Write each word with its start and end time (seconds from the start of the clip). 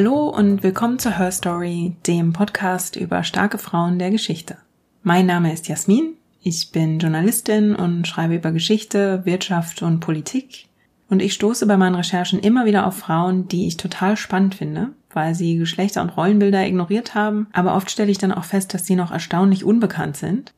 Hallo 0.00 0.30
und 0.30 0.62
willkommen 0.62 0.98
zur 0.98 1.18
Her 1.18 1.30
Story, 1.30 1.94
dem 2.06 2.32
Podcast 2.32 2.96
über 2.96 3.22
starke 3.22 3.58
Frauen 3.58 3.98
der 3.98 4.10
Geschichte. 4.10 4.56
Mein 5.02 5.26
Name 5.26 5.52
ist 5.52 5.68
Jasmin, 5.68 6.14
ich 6.42 6.72
bin 6.72 6.98
Journalistin 6.98 7.76
und 7.76 8.08
schreibe 8.08 8.36
über 8.36 8.50
Geschichte, 8.50 9.20
Wirtschaft 9.26 9.82
und 9.82 10.00
Politik. 10.00 10.68
Und 11.10 11.20
ich 11.20 11.34
stoße 11.34 11.66
bei 11.66 11.76
meinen 11.76 11.96
Recherchen 11.96 12.38
immer 12.38 12.64
wieder 12.64 12.86
auf 12.86 12.96
Frauen, 12.96 13.46
die 13.48 13.66
ich 13.66 13.76
total 13.76 14.16
spannend 14.16 14.54
finde, 14.54 14.92
weil 15.12 15.34
sie 15.34 15.58
Geschlechter- 15.58 16.00
und 16.00 16.16
Rollenbilder 16.16 16.66
ignoriert 16.66 17.14
haben, 17.14 17.48
aber 17.52 17.76
oft 17.76 17.90
stelle 17.90 18.10
ich 18.10 18.16
dann 18.16 18.32
auch 18.32 18.44
fest, 18.44 18.72
dass 18.72 18.86
sie 18.86 18.96
noch 18.96 19.12
erstaunlich 19.12 19.66
unbekannt 19.66 20.16
sind. 20.16 20.54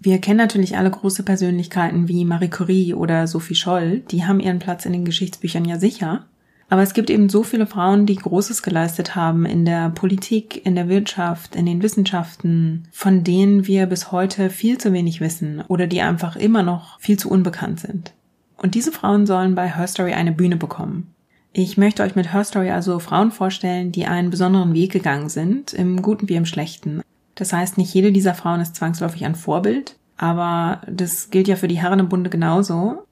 Wir 0.00 0.18
kennen 0.18 0.36
natürlich 0.36 0.76
alle 0.76 0.90
große 0.90 1.22
Persönlichkeiten 1.22 2.08
wie 2.08 2.26
Marie 2.26 2.50
Curie 2.50 2.92
oder 2.92 3.26
Sophie 3.26 3.54
Scholl, 3.54 4.00
die 4.00 4.26
haben 4.26 4.38
ihren 4.38 4.58
Platz 4.58 4.84
in 4.84 4.92
den 4.92 5.06
Geschichtsbüchern 5.06 5.64
ja 5.64 5.78
sicher. 5.78 6.26
Aber 6.72 6.80
es 6.80 6.94
gibt 6.94 7.10
eben 7.10 7.28
so 7.28 7.42
viele 7.42 7.66
Frauen, 7.66 8.06
die 8.06 8.16
Großes 8.16 8.62
geleistet 8.62 9.14
haben 9.14 9.44
in 9.44 9.66
der 9.66 9.90
Politik, 9.90 10.64
in 10.64 10.74
der 10.74 10.88
Wirtschaft, 10.88 11.54
in 11.54 11.66
den 11.66 11.82
Wissenschaften, 11.82 12.88
von 12.92 13.22
denen 13.24 13.66
wir 13.66 13.84
bis 13.84 14.10
heute 14.10 14.48
viel 14.48 14.78
zu 14.78 14.90
wenig 14.94 15.20
wissen 15.20 15.62
oder 15.68 15.86
die 15.86 16.00
einfach 16.00 16.34
immer 16.34 16.62
noch 16.62 16.98
viel 16.98 17.18
zu 17.18 17.30
unbekannt 17.30 17.80
sind. 17.80 18.14
Und 18.56 18.74
diese 18.74 18.90
Frauen 18.90 19.26
sollen 19.26 19.54
bei 19.54 19.68
Her 19.68 19.86
Story 19.86 20.14
eine 20.14 20.32
Bühne 20.32 20.56
bekommen. 20.56 21.12
Ich 21.52 21.76
möchte 21.76 22.04
euch 22.04 22.16
mit 22.16 22.32
Her 22.32 22.44
Story 22.44 22.70
also 22.70 23.00
Frauen 23.00 23.32
vorstellen, 23.32 23.92
die 23.92 24.06
einen 24.06 24.30
besonderen 24.30 24.72
Weg 24.72 24.92
gegangen 24.92 25.28
sind, 25.28 25.74
im 25.74 26.00
Guten 26.00 26.30
wie 26.30 26.36
im 26.36 26.46
Schlechten. 26.46 27.02
Das 27.34 27.52
heißt, 27.52 27.76
nicht 27.76 27.92
jede 27.92 28.12
dieser 28.12 28.32
Frauen 28.32 28.62
ist 28.62 28.76
zwangsläufig 28.76 29.26
ein 29.26 29.34
Vorbild, 29.34 29.96
aber 30.16 30.80
das 30.90 31.28
gilt 31.28 31.48
ja 31.48 31.56
für 31.56 31.68
die 31.68 31.82
Herren 31.82 31.98
im 31.98 32.08
Bunde 32.08 32.30
genauso. 32.30 33.02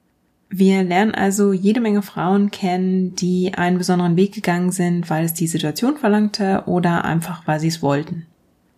Wir 0.53 0.83
lernen 0.83 1.15
also 1.15 1.53
jede 1.53 1.79
Menge 1.79 2.01
Frauen 2.01 2.51
kennen, 2.51 3.15
die 3.15 3.53
einen 3.55 3.77
besonderen 3.77 4.17
Weg 4.17 4.33
gegangen 4.33 4.71
sind, 4.71 5.09
weil 5.09 5.23
es 5.23 5.33
die 5.33 5.47
Situation 5.47 5.95
verlangte 5.95 6.63
oder 6.65 7.05
einfach, 7.05 7.47
weil 7.47 7.61
sie 7.61 7.69
es 7.69 7.81
wollten. 7.81 8.25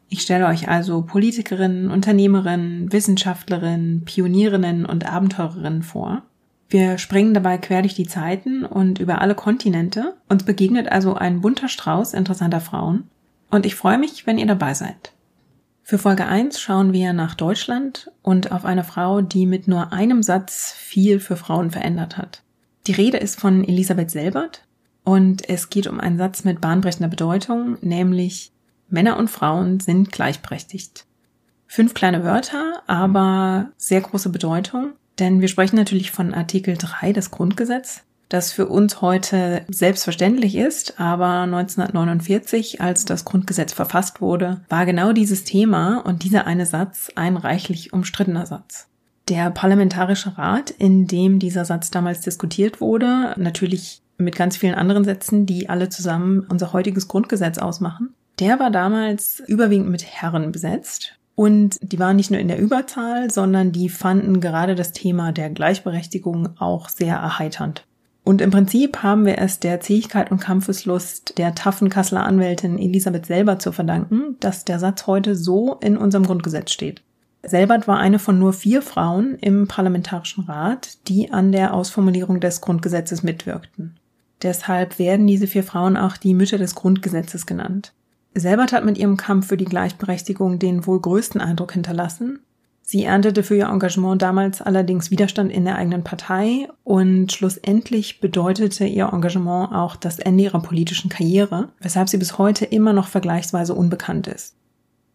Ich 0.07 0.21
stelle 0.21 0.45
euch 0.45 0.69
also 0.69 1.01
Politikerinnen, 1.01 1.89
Unternehmerinnen, 1.89 2.93
Wissenschaftlerinnen, 2.93 4.05
Pionierinnen 4.05 4.85
und 4.85 5.11
Abenteurerinnen 5.11 5.81
vor. 5.81 6.21
Wir 6.69 6.99
springen 6.99 7.33
dabei 7.33 7.57
quer 7.57 7.81
durch 7.81 7.95
die 7.95 8.07
Zeiten 8.07 8.65
und 8.65 8.99
über 8.99 9.21
alle 9.21 9.33
Kontinente. 9.33 10.13
Uns 10.29 10.43
begegnet 10.43 10.91
also 10.91 11.15
ein 11.15 11.41
bunter 11.41 11.69
Strauß 11.69 12.13
interessanter 12.13 12.61
Frauen. 12.61 13.05
Und 13.49 13.65
ich 13.65 13.73
freue 13.73 13.97
mich, 13.97 14.27
wenn 14.27 14.37
ihr 14.37 14.45
dabei 14.45 14.75
seid. 14.75 15.13
Für 15.83 15.97
Folge 15.97 16.25
1 16.25 16.59
schauen 16.59 16.93
wir 16.93 17.13
nach 17.13 17.35
Deutschland 17.35 18.11
und 18.21 18.51
auf 18.51 18.65
eine 18.65 18.83
Frau, 18.83 19.21
die 19.21 19.45
mit 19.45 19.67
nur 19.67 19.91
einem 19.91 20.23
Satz 20.23 20.73
viel 20.77 21.19
für 21.19 21.35
Frauen 21.35 21.71
verändert 21.71 22.17
hat. 22.17 22.41
Die 22.87 22.93
Rede 22.93 23.17
ist 23.17 23.39
von 23.39 23.63
Elisabeth 23.63 24.09
Selbert 24.09 24.65
und 25.03 25.47
es 25.49 25.69
geht 25.69 25.87
um 25.87 25.99
einen 25.99 26.17
Satz 26.17 26.43
mit 26.43 26.61
bahnbrechender 26.61 27.09
Bedeutung, 27.09 27.77
nämlich 27.81 28.51
Männer 28.89 29.17
und 29.17 29.29
Frauen 29.29 29.79
sind 29.79 30.11
gleichberechtigt. 30.11 31.05
Fünf 31.67 31.93
kleine 31.93 32.23
Wörter, 32.23 32.83
aber 32.87 33.71
sehr 33.77 34.01
große 34.01 34.29
Bedeutung 34.29 34.93
denn 35.19 35.41
wir 35.41 35.47
sprechen 35.47 35.75
natürlich 35.75 36.11
von 36.11 36.33
Artikel 36.33 36.75
3 36.77 37.13
des 37.13 37.31
Grundgesetzes, 37.31 38.03
das 38.33 38.51
für 38.51 38.65
uns 38.65 38.99
heute 38.99 39.63
selbstverständlich 39.69 40.55
ist, 40.55 40.99
aber 40.99 41.41
1949, 41.41 42.81
als 42.81 43.05
das 43.05 43.25
Grundgesetz 43.25 43.73
verfasst 43.73 44.21
wurde, 44.21 44.61
war 44.69 44.87
genau 44.87 45.13
dieses 45.13 45.43
Thema 45.43 45.99
und 45.99 46.23
dieser 46.23 46.47
eine 46.47 46.65
Satz 46.65 47.11
ein 47.13 47.37
reichlich 47.37 47.93
umstrittener 47.93 48.47
Satz. 48.47 48.87
Der 49.29 49.51
Parlamentarische 49.51 50.35
Rat, 50.35 50.71
in 50.71 51.05
dem 51.05 51.37
dieser 51.37 51.63
Satz 51.63 51.91
damals 51.91 52.21
diskutiert 52.21 52.81
wurde, 52.81 53.35
natürlich 53.37 54.01
mit 54.17 54.35
ganz 54.35 54.57
vielen 54.57 54.75
anderen 54.75 55.03
Sätzen, 55.03 55.45
die 55.45 55.69
alle 55.69 55.89
zusammen 55.89 56.45
unser 56.49 56.73
heutiges 56.73 57.07
Grundgesetz 57.07 57.59
ausmachen, 57.59 58.15
der 58.39 58.59
war 58.59 58.71
damals 58.71 59.43
überwiegend 59.45 59.89
mit 59.89 60.05
Herren 60.05 60.51
besetzt. 60.51 61.19
Und 61.35 61.77
die 61.81 61.99
waren 61.99 62.15
nicht 62.15 62.31
nur 62.31 62.39
in 62.39 62.47
der 62.47 62.59
Überzahl, 62.59 63.29
sondern 63.29 63.71
die 63.71 63.89
fanden 63.89 64.39
gerade 64.39 64.73
das 64.73 64.91
Thema 64.91 65.31
der 65.31 65.51
Gleichberechtigung 65.51 66.59
auch 66.59 66.89
sehr 66.89 67.15
erheiternd. 67.15 67.85
Und 68.23 68.41
im 68.41 68.51
Prinzip 68.51 69.03
haben 69.03 69.25
wir 69.25 69.37
es 69.37 69.59
der 69.59 69.81
Zähigkeit 69.81 70.31
und 70.31 70.39
Kampfeslust 70.39 71.37
der 71.37 71.55
taffen 71.55 71.89
Kasseler 71.89 72.23
Anwältin 72.23 72.79
Elisabeth 72.79 73.25
Selbert 73.25 73.61
zu 73.61 73.71
verdanken, 73.73 74.37
dass 74.39 74.63
der 74.63 74.79
Satz 74.79 75.07
heute 75.07 75.35
so 75.35 75.77
in 75.81 75.97
unserem 75.97 76.25
Grundgesetz 76.25 76.71
steht. 76.71 77.01
Selbert 77.45 77.89
war 77.89 77.97
eine 77.97 78.19
von 78.19 78.39
nur 78.39 78.53
vier 78.53 78.81
Frauen 78.81 79.37
im 79.41 79.67
Parlamentarischen 79.67 80.45
Rat, 80.45 80.97
die 81.09 81.33
an 81.33 81.51
der 81.51 81.73
Ausformulierung 81.73 82.39
des 82.39 82.61
Grundgesetzes 82.61 83.23
mitwirkten. 83.23 83.97
Deshalb 84.41 84.97
werden 84.97 85.27
diese 85.27 85.47
vier 85.47 85.63
Frauen 85.63 85.97
auch 85.97 86.15
die 86.15 86.33
Mütter 86.33 86.57
des 86.57 86.75
Grundgesetzes 86.75 87.45
genannt. 87.45 87.93
Selbert 88.33 88.71
hat 88.71 88.85
mit 88.85 88.97
ihrem 88.97 89.17
Kampf 89.17 89.47
für 89.47 89.57
die 89.57 89.65
Gleichberechtigung 89.65 90.57
den 90.57 90.87
wohl 90.87 91.01
größten 91.01 91.41
Eindruck 91.41 91.73
hinterlassen. 91.73 92.39
Sie 92.85 93.05
erntete 93.05 93.43
für 93.43 93.55
ihr 93.55 93.69
Engagement 93.69 94.21
damals 94.21 94.61
allerdings 94.61 95.09
Widerstand 95.09 95.51
in 95.51 95.63
der 95.63 95.77
eigenen 95.77 96.03
Partei 96.03 96.67
und 96.83 97.31
schlussendlich 97.31 98.19
bedeutete 98.19 98.85
ihr 98.85 99.09
Engagement 99.11 99.71
auch 99.71 99.95
das 99.95 100.19
Ende 100.19 100.43
ihrer 100.43 100.61
politischen 100.61 101.09
Karriere, 101.09 101.69
weshalb 101.79 102.09
sie 102.09 102.17
bis 102.17 102.37
heute 102.37 102.65
immer 102.65 102.91
noch 102.91 103.07
vergleichsweise 103.07 103.73
unbekannt 103.73 104.27
ist. 104.27 104.55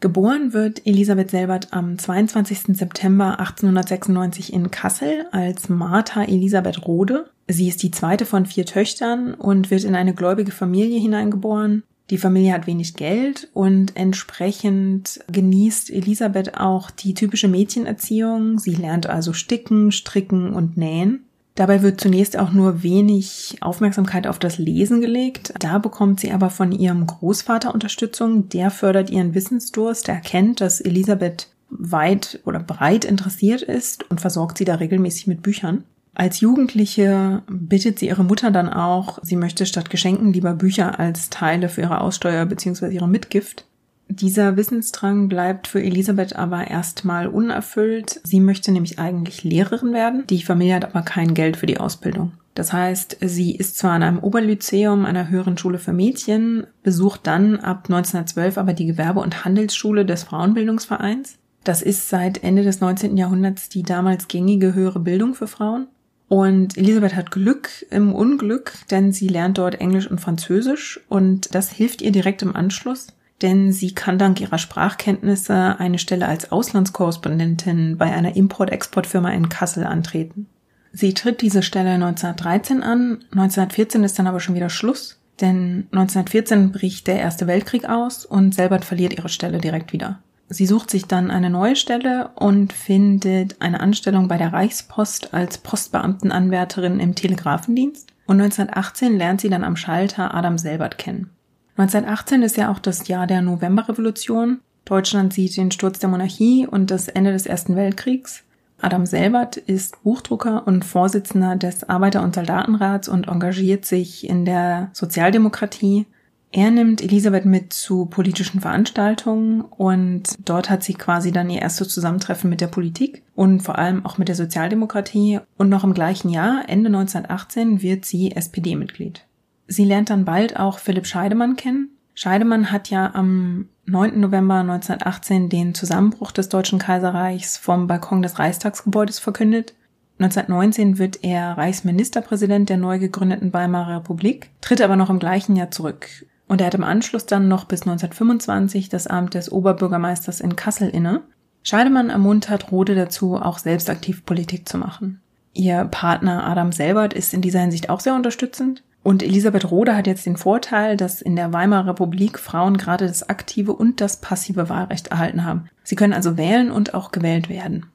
Geboren 0.01 0.53
wird 0.55 0.87
Elisabeth 0.87 1.31
Selbert 1.31 1.73
am 1.73 1.99
22. 1.99 2.77
September 2.77 3.39
1896 3.41 4.53
in 4.53 4.71
Kassel 4.71 5.27
als 5.33 5.69
Martha 5.69 6.23
Elisabeth 6.23 6.87
Rode. 6.87 7.29
Sie 7.49 7.69
ist 7.69 7.83
die 7.83 7.91
zweite 7.91 8.25
von 8.25 8.47
vier 8.47 8.65
Töchtern 8.65 9.35
und 9.35 9.71
wird 9.71 9.85
in 9.85 9.95
eine 9.95 10.15
gläubige 10.15 10.53
Familie 10.53 11.01
hineingeboren. 11.01 11.83
Die 12.11 12.19
Familie 12.19 12.55
hat 12.55 12.67
wenig 12.67 12.95
Geld 12.95 13.49
und 13.53 13.95
entsprechend 13.97 15.21
genießt 15.31 15.91
Elisabeth 15.91 16.59
auch 16.59 16.91
die 16.91 17.13
typische 17.13 17.49
Mädchenerziehung. 17.49 18.59
Sie 18.59 18.75
lernt 18.75 19.07
also 19.07 19.35
sticken, 19.35 19.93
stricken 19.93 20.55
und 20.55 20.79
nähen. 20.79 21.25
Dabei 21.55 21.83
wird 21.83 22.01
zunächst 22.01 22.39
auch 22.39 22.53
nur 22.53 22.83
wenig 22.83 23.59
Aufmerksamkeit 23.61 24.27
auf 24.27 24.39
das 24.39 24.59
Lesen 24.59 25.01
gelegt. 25.01 25.53
Da 25.59 25.79
bekommt 25.79 26.21
sie 26.21 26.31
aber 26.31 26.51
von 26.51 26.73
ihrem 26.73 27.07
Großvater 27.07 27.75
Unterstützung. 27.75 28.49
Der 28.49 28.71
fördert 28.71 29.11
ihren 29.11 29.35
Wissensdurst. 29.35 30.09
Er 30.09 30.15
erkennt, 30.15 30.61
dass 30.61 30.81
Elisabeth 30.81 31.49
weit 31.69 32.41
oder 32.45 32.61
breit 32.61 33.05
interessiert 33.05 33.63
ist 33.63 34.09
und 34.11 34.21
versorgt 34.21 34.57
sie 34.57 34.65
da 34.65 34.77
regelmäßig 34.77 35.27
mit 35.27 35.43
Büchern. 35.43 35.85
Als 36.19 36.41
Jugendliche 36.41 37.43
bittet 37.49 38.01
sie 38.01 38.09
ihre 38.09 38.25
Mutter 38.25 38.51
dann 38.51 38.69
auch, 38.69 39.21
sie 39.23 39.37
möchte 39.37 39.67
statt 39.67 39.89
Geschenken 39.89 40.33
lieber 40.33 40.53
Bücher 40.53 40.99
als 40.99 41.31
Teile 41.31 41.69
für 41.69 41.83
ihre 41.83 42.01
Aussteuer 42.01 42.45
bzw. 42.45 42.89
ihre 42.93 43.07
Mitgift. 43.07 43.67
Dieser 44.09 44.57
Wissensdrang 44.57 45.29
bleibt 45.29 45.69
für 45.69 45.81
Elisabeth 45.81 46.35
aber 46.35 46.67
erstmal 46.67 47.29
unerfüllt. 47.29 48.21
Sie 48.25 48.41
möchte 48.41 48.73
nämlich 48.73 48.99
eigentlich 48.99 49.45
Lehrerin 49.45 49.93
werden. 49.93 50.25
Die 50.29 50.43
Familie 50.43 50.75
hat 50.75 50.87
aber 50.87 51.03
kein 51.03 51.35
Geld 51.35 51.57
für 51.57 51.67
die 51.67 51.79
Ausbildung. 51.79 52.33
Das 52.57 52.73
heißt, 52.73 53.19
sie 53.21 53.55
ist 53.55 53.79
zwar 53.79 53.93
an 53.93 54.03
einem 54.03 54.19
Oberlyzeum, 54.19 55.05
einer 55.05 55.29
höheren 55.29 55.57
Schule 55.57 55.79
für 55.79 55.93
Mädchen, 55.93 56.67
besucht 56.83 57.29
dann 57.29 57.61
ab 57.61 57.85
1912 57.85 58.59
aber 58.59 58.73
die 58.73 58.87
Gewerbe- 58.87 59.21
und 59.21 59.45
Handelsschule 59.45 60.05
des 60.05 60.25
Frauenbildungsvereins. 60.25 61.37
Das 61.63 61.81
ist 61.81 62.09
seit 62.09 62.43
Ende 62.43 62.65
des 62.65 62.81
19. 62.81 63.17
Jahrhunderts 63.17 63.69
die 63.69 63.85
damals 63.85 64.27
gängige 64.27 64.75
höhere 64.75 64.99
Bildung 64.99 65.35
für 65.35 65.47
Frauen. 65.47 65.87
Und 66.29 66.77
Elisabeth 66.77 67.17
hat 67.17 67.31
Glück 67.31 67.87
im 67.91 68.15
Unglück, 68.15 68.73
denn 68.91 69.13
sie 69.13 69.29
lernt 69.29 69.57
dort 69.57 69.81
Englisch 69.81 70.11
und 70.11 70.21
Französisch 70.21 71.01
und 71.09 71.55
das 71.55 71.71
hilft 71.71 72.03
ihr 72.03 72.13
direkt 72.13 72.43
im 72.43 72.55
Anschluss, 72.55 73.09
denn 73.41 73.73
sie 73.73 73.95
kann 73.95 74.19
dank 74.19 74.41
ihrer 74.41 74.59
Sprachkenntnisse 74.59 75.77
eine 75.79 75.99
Stelle 75.99 76.27
als 76.27 76.53
Auslandskorrespondentin 76.53 77.97
bei 77.97 78.13
einer 78.13 78.37
Import-Export-Firma 78.37 79.31
in 79.31 79.49
Kassel 79.49 79.85
antreten. 79.85 80.47
Sie 80.93 81.15
tritt 81.15 81.41
diese 81.41 81.63
Stelle 81.63 81.91
1913 81.91 82.83
an, 82.83 83.25
1914 83.31 84.05
ist 84.05 84.19
dann 84.19 84.27
aber 84.27 84.41
schon 84.41 84.55
wieder 84.55 84.71
Schluss, 84.71 85.19
denn 85.41 85.87
1914 85.93 86.73
bricht 86.73 87.07
der 87.07 87.21
Erste 87.21 87.47
Weltkrieg 87.47 87.89
aus 87.89 88.27
und 88.27 88.55
Selbert 88.55 88.85
verliert 88.85 89.15
ihre 89.17 89.29
Stelle 89.29 89.59
direkt 89.59 89.93
wieder. 89.93 90.21
Sie 90.51 90.67
sucht 90.67 90.91
sich 90.91 91.05
dann 91.05 91.31
eine 91.31 91.51
neue 91.51 91.77
Stelle 91.77 92.31
und 92.35 92.73
findet 92.73 93.61
eine 93.61 93.81
Anstellung 93.81 94.29
bei 94.29 94.39
der 94.39 94.53
Reichspost 94.53 95.35
als 95.35 95.59
Postbeamtenanwärterin 95.59 97.01
im 97.01 97.15
Telegrafendienst. 97.15 98.11
Und 98.27 98.41
1918 98.41 99.17
lernt 99.17 99.41
sie 99.41 99.51
dann 99.51 99.65
am 99.65 99.77
Schalter 99.77 100.35
Adam 100.35 100.57
Selbert 100.57 100.97
kennen. 100.97 101.31
1918 101.77 102.43
ist 102.43 102.57
ja 102.57 102.71
auch 102.71 102.79
das 102.79 103.09
Jahr 103.09 103.27
der 103.27 103.43
Novemberrevolution. 103.43 104.61
Deutschland 104.85 105.35
sieht 105.35 105.57
den 105.57 105.71
Sturz 105.71 105.99
der 105.99 106.09
Monarchie 106.09 106.67
und 106.67 106.91
das 106.91 107.09
Ende 107.09 107.33
des 107.33 107.47
Ersten 107.47 107.77
Weltkriegs. 107.77 108.43
Adam 108.81 109.07
Selbert 109.07 109.57
ist 109.57 110.03
Buchdrucker 110.03 110.67
und 110.67 110.85
Vorsitzender 110.85 111.57
des 111.57 111.89
Arbeiter- 111.89 112.23
und 112.23 112.35
Soldatenrats 112.35 113.09
und 113.09 113.29
engagiert 113.29 113.85
sich 113.85 114.29
in 114.29 114.45
der 114.45 114.91
Sozialdemokratie 114.93 116.07
er 116.51 116.71
nimmt 116.71 117.03
Elisabeth 117.03 117.45
mit 117.45 117.75
zu 117.75 118.07
politischen 118.07 118.61
Veranstaltungen 118.61 119.61
und 119.61 120.23
dort 120.43 120.71
hat 120.71 120.83
sie 120.83 120.95
quasi 120.95 121.31
dann 121.31 121.51
ihr 121.51 121.61
erstes 121.61 121.89
Zusammentreffen 121.89 122.49
mit 122.49 122.63
der 122.63 122.69
Politik 122.69 123.23
und 123.35 123.61
vor 123.61 123.79
allem 123.79 124.07
auch 124.07 124.17
mit 124.17 124.29
der 124.29 124.35
Sozialdemokratie 124.35 125.41
und 125.59 125.69
noch 125.69 125.85
im 125.85 125.93
gleichen 125.93 126.31
Jahr, 126.31 126.63
Ende 126.67 126.89
1918, 126.89 127.83
wird 127.83 128.07
sie 128.07 128.33
SPD-Mitglied. 128.35 129.27
Sie 129.67 129.85
lernt 129.85 130.09
dann 130.09 130.25
bald 130.25 130.59
auch 130.59 130.79
Philipp 130.79 131.07
Scheidemann 131.07 131.57
kennen. 131.57 131.91
Scheidemann 132.15 132.73
hat 132.73 132.89
ja 132.89 133.15
am 133.15 133.69
9. 133.85 134.19
November 134.19 134.57
1918 134.57 135.51
den 135.51 135.75
Zusammenbruch 135.75 136.33
des 136.33 136.49
Deutschen 136.49 136.79
Kaiserreichs 136.79 137.59
vom 137.59 137.87
Balkon 137.87 138.23
des 138.23 138.39
Reichstagsgebäudes 138.39 139.19
verkündet. 139.19 139.75
1919 140.19 140.99
wird 140.99 141.23
er 141.23 141.59
Reichsministerpräsident 141.59 142.71
der 142.71 142.79
neu 142.79 142.99
gegründeten 142.99 143.53
Weimarer 143.53 143.99
Republik, 143.99 144.51
tritt 144.63 144.81
aber 144.81 144.97
noch 144.97 145.11
im 145.11 145.21
gleichen 145.21 145.55
Jahr 145.55 145.71
zurück. 145.71 146.09
Und 146.49 146.61
er 146.61 146.69
hat 146.69 146.75
im 146.75 146.85
Anschluss 146.85 147.27
dann 147.27 147.47
noch 147.47 147.65
bis 147.65 147.83
1925 147.83 148.89
das 148.89 149.07
Amt 149.07 149.35
des 149.35 149.53
Oberbürgermeisters 149.53 150.41
in 150.41 150.57
Kassel 150.57 150.89
inne. 150.89 151.21
Scheidemann 151.63 152.11
ermuntert 152.11 152.73
Rode 152.73 152.95
dazu, 152.95 153.37
auch 153.37 153.59
selbst 153.59 153.91
aktiv 153.91 154.25
Politik 154.25 154.69
zu 154.69 154.79
machen. 154.79 155.21
Ihr 155.53 155.85
Partner 155.85 156.47
Adam 156.47 156.73
Selbert 156.73 157.13
ist 157.13 157.35
in 157.35 157.43
dieser 157.43 157.61
Hinsicht 157.61 157.91
auch 157.91 158.01
sehr 158.01 158.15
unterstützend. 158.15 158.83
Und 159.03 159.23
Elisabeth 159.23 159.71
Rode 159.71 159.97
hat 159.97 160.07
jetzt 160.07 160.27
den 160.27 160.37
Vorteil, 160.37 160.97
dass 160.97 161.23
in 161.23 161.37
der 161.37 161.53
Weimarer 161.53 161.91
Republik 161.91 162.39
Frauen 162.39 162.77
gerade 162.77 163.07
das 163.07 163.29
aktive 163.29 163.73
und 163.73 164.01
das 164.01 164.21
passive 164.21 164.69
Wahlrecht 164.69 165.09
erhalten 165.09 165.45
haben. 165.45 165.69
Sie 165.83 165.97
können 165.97 166.13
also 166.13 166.37
wählen 166.37 166.71
und 166.71 166.95
auch 166.95 167.11
gewählt 167.11 167.49
werden. 167.49 167.87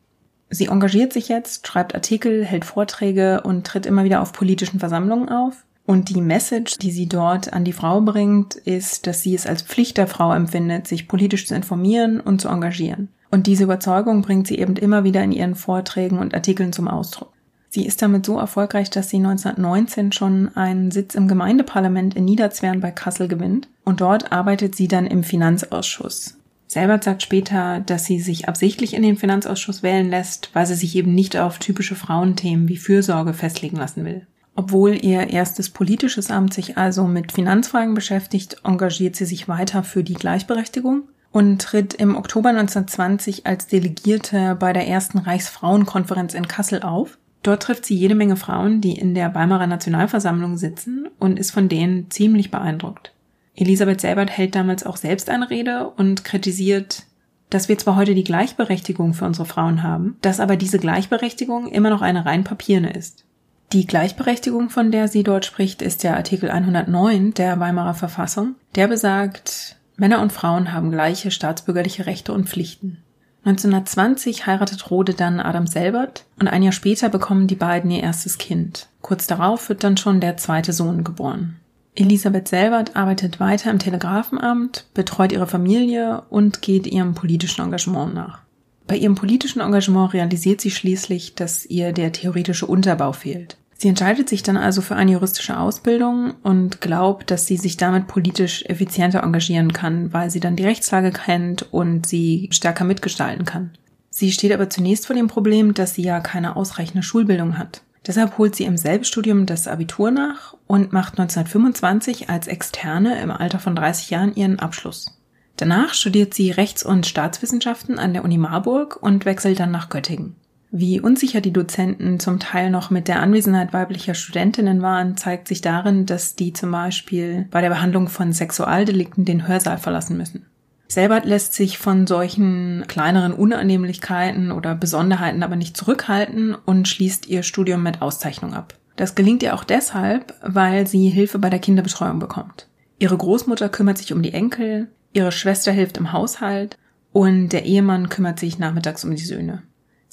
Sie 0.50 0.68
engagiert 0.68 1.14
sich 1.14 1.30
jetzt, 1.30 1.68
schreibt 1.68 1.96
Artikel, 1.96 2.46
hält 2.46 2.66
Vorträge 2.66 3.42
und 3.42 3.66
tritt 3.66 3.86
immer 3.86 4.04
wieder 4.04 4.22
auf 4.22 4.34
politischen 4.34 4.80
Versammlungen 4.80 5.30
auf. 5.30 5.66
Und 5.86 6.10
die 6.10 6.22
Message, 6.22 6.78
die 6.78 6.92
sie 6.92 7.08
dort 7.08 7.52
an 7.52 7.66
die 7.66 7.74
Frau 7.74 8.00
bringt, 8.02 8.56
ist, 8.56 9.06
dass 9.06 9.22
sie 9.22 9.36
es 9.36 9.46
als 9.46 9.64
Pflicht 9.64 9.98
der 9.98 10.08
Frau 10.08 10.34
empfindet, 10.34 10.88
sich 10.88 11.08
politisch 11.08 11.46
zu 11.46 11.56
informieren 11.56 12.20
und 12.22 12.40
zu 12.40 12.48
engagieren. 12.48 13.10
Und 13.32 13.48
diese 13.48 13.66
Überzeugung 13.66 14.22
bringt 14.22 14.48
sie 14.48 14.60
eben 14.60 14.76
immer 14.76 15.04
wieder 15.04 15.24
in 15.24 15.32
ihren 15.32 15.56
Vorträgen 15.56 16.20
und 16.20 16.34
Artikeln 16.34 16.72
zum 16.72 16.88
Ausdruck. 16.88 17.34
Sie 17.70 17.86
ist 17.86 18.04
damit 18.04 18.24
so 18.26 18.38
erfolgreich, 18.38 18.92
dass 18.92 19.10
sie 19.10 19.18
1919 19.18 20.12
schon 20.12 20.56
einen 20.56 20.92
Sitz 20.92 21.16
im 21.16 21.28
Gemeindeparlament 21.28 22.14
in 22.14 22.24
Niederzwern 22.24 22.80
bei 22.80 22.92
Kassel 22.92 23.28
gewinnt 23.28 23.68
und 23.84 24.00
dort 24.00 24.32
arbeitet 24.32 24.76
sie 24.76 24.88
dann 24.88 25.08
im 25.08 25.24
Finanzausschuss. 25.24 26.38
Selbert 26.68 27.04
sagt 27.04 27.24
später, 27.24 27.80
dass 27.80 28.06
sie 28.06 28.20
sich 28.20 28.48
absichtlich 28.48 28.94
in 28.94 29.02
den 29.02 29.18
Finanzausschuss 29.18 29.82
wählen 29.82 30.10
lässt, 30.10 30.52
weil 30.54 30.68
sie 30.68 30.76
sich 30.76 30.96
eben 30.96 31.16
nicht 31.16 31.36
auf 31.36 31.58
typische 31.58 31.96
Frauenthemen 31.96 32.68
wie 32.68 32.78
Fürsorge 32.78 33.34
festlegen 33.34 33.78
lassen 33.78 34.06
will. 34.06 34.28
Obwohl 34.56 35.04
ihr 35.04 35.30
erstes 35.30 35.70
politisches 35.70 36.30
Amt 36.30 36.54
sich 36.54 36.78
also 36.78 37.06
mit 37.06 37.32
Finanzfragen 37.32 37.96
beschäftigt, 37.96 38.58
engagiert 38.64 39.16
sie 39.16 39.26
sich 39.26 39.48
weiter 39.48 39.84
für 39.84 40.04
die 40.04 40.14
Gleichberechtigung 40.14 41.04
und 41.32 41.62
tritt 41.62 41.96
im 41.96 42.16
Oktober 42.16 42.50
1920 42.50 43.48
als 43.48 43.68
Delegierte 43.68 44.56
bei 44.60 44.74
der 44.74 44.88
ersten 44.88 45.18
Reichsfrauenkonferenz 45.18 46.34
in 46.36 46.48
Kassel 46.48 46.84
auf 46.84 47.18
Dort 47.44 47.64
trifft 47.64 47.86
sie 47.86 47.96
jede 47.96 48.16
Menge 48.16 48.38
Frauen, 48.38 48.80
die 48.80 48.94
in 48.98 49.14
der 49.14 49.36
Weimarer 49.36 49.68
Nationalversammlung 49.68 50.58
sitzen 50.58 51.10
und 51.20 51.38
ist 51.38 51.52
von 51.52 51.68
denen 51.68 52.10
ziemlich 52.10 52.50
beeindruckt. 52.50 53.14
Elisabeth 53.56 54.02
Selbert 54.02 54.32
hält 54.32 54.56
damals 54.56 54.86
auch 54.86 54.98
selbst 54.98 55.30
eine 55.30 55.50
Rede 55.50 55.90
und 55.90 56.24
kritisiert, 56.24 57.04
dass 57.50 57.68
wir 57.68 57.78
zwar 57.78 57.98
heute 57.98 58.16
die 58.16 58.24
Gleichberechtigung 58.24 59.14
für 59.14 59.26
unsere 59.26 59.46
Frauen 59.46 59.84
haben, 59.84 60.18
dass 60.22 60.40
aber 60.40 60.56
diese 60.56 60.80
Gleichberechtigung 60.80 61.68
immer 61.68 61.90
noch 61.90 62.02
eine 62.02 62.26
rein 62.26 62.46
papierne 62.46 62.94
ist. 62.94 63.26
Die 63.74 63.88
Gleichberechtigung, 63.88 64.70
von 64.70 64.92
der 64.92 65.08
sie 65.08 65.24
dort 65.24 65.46
spricht, 65.46 65.82
ist 65.82 66.04
der 66.04 66.16
Artikel 66.16 66.52
109 66.52 67.34
der 67.34 67.60
Weimarer 67.60 67.96
Verfassung. 67.96 68.54
Der 68.76 68.88
besagt, 68.88 69.78
Männer 69.98 70.22
und 70.22 70.32
Frauen 70.32 70.72
haben 70.72 70.92
gleiche 70.92 71.32
staatsbürgerliche 71.32 72.06
Rechte 72.06 72.34
und 72.34 72.48
Pflichten. 72.48 73.00
1920 73.46 74.46
heiratet 74.46 74.92
Rode 74.92 75.16
dann 75.16 75.40
Adam 75.40 75.66
Selbert 75.66 76.26
und 76.40 76.48
ein 76.48 76.62
Jahr 76.62 76.72
später 76.72 77.10
bekommen 77.10 77.48
die 77.48 77.56
beiden 77.56 77.90
ihr 77.90 78.04
erstes 78.04 78.38
Kind. 78.38 78.90
Kurz 79.02 79.26
darauf 79.26 79.70
wird 79.70 79.84
dann 79.84 79.98
schon 79.98 80.20
der 80.20 80.38
zweite 80.38 80.72
Sohn 80.72 81.04
geboren. 81.04 81.56
Elisabeth 81.96 82.50
Selbert 82.50 82.96
arbeitet 82.96 83.40
weiter 83.40 83.72
im 83.72 83.80
Telegrafenamt, 83.80 84.86
betreut 84.94 85.32
ihre 85.32 85.48
Familie 85.48 86.22
und 86.30 86.62
geht 86.62 86.86
ihrem 86.86 87.16
politischen 87.16 87.64
Engagement 87.66 88.14
nach. 88.14 88.42
Bei 88.86 88.98
ihrem 88.98 89.16
politischen 89.16 89.62
Engagement 89.62 90.14
realisiert 90.14 90.62
sie 90.62 90.70
schließlich, 90.70 91.34
dass 91.34 91.66
ihr 91.66 91.92
der 91.92 92.12
theoretische 92.12 92.68
Unterbau 92.68 93.14
fehlt. 93.14 93.58
Sie 93.78 93.88
entscheidet 93.88 94.30
sich 94.30 94.44
dann 94.44 94.58
also 94.58 94.82
für 94.82 94.96
eine 94.96 95.12
juristische 95.12 95.58
Ausbildung 95.58 96.36
und 96.44 96.80
glaubt, 96.80 97.32
dass 97.32 97.46
sie 97.46 97.58
sich 97.58 97.78
damit 97.78 98.08
politisch 98.08 98.64
effizienter 98.66 99.24
engagieren 99.24 99.74
kann, 99.74 100.14
weil 100.14 100.30
sie 100.30 100.40
dann 100.40 100.56
die 100.56 100.66
Rechtslage 100.66 101.12
kennt 101.12 101.74
und 101.74 102.06
sie 102.06 102.50
stärker 102.52 102.86
mitgestalten 102.86 103.46
kann. 103.46 103.72
Sie 104.10 104.32
steht 104.32 104.54
aber 104.54 104.70
zunächst 104.70 105.08
vor 105.08 105.16
dem 105.16 105.28
Problem, 105.28 105.74
dass 105.74 105.96
sie 105.96 106.04
ja 106.04 106.20
keine 106.20 106.56
ausreichende 106.56 107.04
Schulbildung 107.04 107.58
hat. 107.58 107.82
Deshalb 108.06 108.38
holt 108.38 108.56
sie 108.56 108.66
im 108.66 108.78
Selbststudium 108.78 109.46
das 109.46 109.68
Abitur 109.68 110.12
nach 110.12 110.56
und 110.68 110.92
macht 110.92 111.20
1925 111.20 112.30
als 112.30 112.48
Externe 112.48 113.20
im 113.22 113.32
Alter 113.32 113.60
von 113.60 113.76
30 113.76 114.10
Jahren 114.10 114.36
ihren 114.36 114.60
Abschluss. 114.60 115.20
Danach 115.56 115.94
studiert 115.94 116.34
sie 116.34 116.52
Rechts- 116.52 116.84
und 116.84 117.06
Staatswissenschaften 117.06 118.00
an 118.00 118.14
der 118.14 118.24
Uni 118.24 118.38
Marburg 118.38 118.98
und 119.02 119.26
wechselt 119.26 119.60
dann 119.60 119.72
nach 119.72 119.90
Göttingen. 119.90 120.36
Wie 120.76 121.00
unsicher 121.00 121.40
die 121.40 121.54
Dozenten 121.54 122.20
zum 122.20 122.40
Teil 122.40 122.72
noch 122.72 122.90
mit 122.90 123.08
der 123.08 123.22
Anwesenheit 123.22 123.74
weiblicher 123.74 124.16
Studentinnen 124.16 124.82
waren, 124.82 125.16
zeigt 125.16 125.48
sich 125.48 125.62
darin, 125.62 126.08
dass 126.08 126.36
die 126.36 126.52
zum 126.52 126.72
Beispiel 126.72 127.46
bei 127.52 127.62
der 127.62 127.70
Behandlung 127.70 128.08
von 128.08 128.34
Sexualdelikten 128.34 129.24
den 129.24 129.48
Hörsaal 129.48 129.78
verlassen 129.78 130.18
müssen. 130.18 130.48
Selbert 130.88 131.26
lässt 131.26 131.54
sich 131.54 131.78
von 131.78 132.08
solchen 132.08 132.86
kleineren 132.88 133.34
Unannehmlichkeiten 133.34 134.52
oder 134.52 134.74
Besonderheiten 134.74 135.44
aber 135.44 135.56
nicht 135.58 135.78
zurückhalten 135.78 136.56
und 136.56 136.88
schließt 136.88 137.28
ihr 137.28 137.44
Studium 137.44 137.84
mit 137.84 138.02
Auszeichnung 138.02 138.56
ab. 138.56 138.74
Das 138.96 139.14
gelingt 139.14 139.44
ihr 139.44 139.54
auch 139.54 139.66
deshalb, 139.66 140.34
weil 140.42 140.88
sie 140.88 141.08
Hilfe 141.10 141.38
bei 141.38 141.52
der 141.52 141.60
Kinderbetreuung 141.60 142.18
bekommt. 142.18 142.68
Ihre 142.98 143.16
Großmutter 143.18 143.70
kümmert 143.70 144.00
sich 144.00 144.12
um 144.12 144.24
die 144.24 144.34
Enkel, 144.34 144.88
ihre 145.14 145.32
Schwester 145.32 145.72
hilft 145.72 145.98
im 145.98 146.14
Haushalt 146.14 146.80
und 147.12 147.50
der 147.50 147.64
Ehemann 147.64 148.10
kümmert 148.10 148.40
sich 148.40 148.58
nachmittags 148.58 149.06
um 149.06 149.16
die 149.16 149.22
Söhne. 149.22 149.62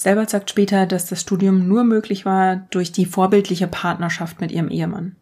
Selber 0.01 0.27
sagt 0.27 0.49
später, 0.49 0.87
dass 0.87 1.05
das 1.05 1.21
Studium 1.21 1.69
nur 1.69 1.85
möglich 1.85 2.25
war 2.25 2.57
durch 2.71 2.91
die 2.91 3.05
vorbildliche 3.05 3.67
Partnerschaft 3.67 4.41
mit 4.41 4.51
ihrem 4.51 4.71
Ehemann. 4.71 5.15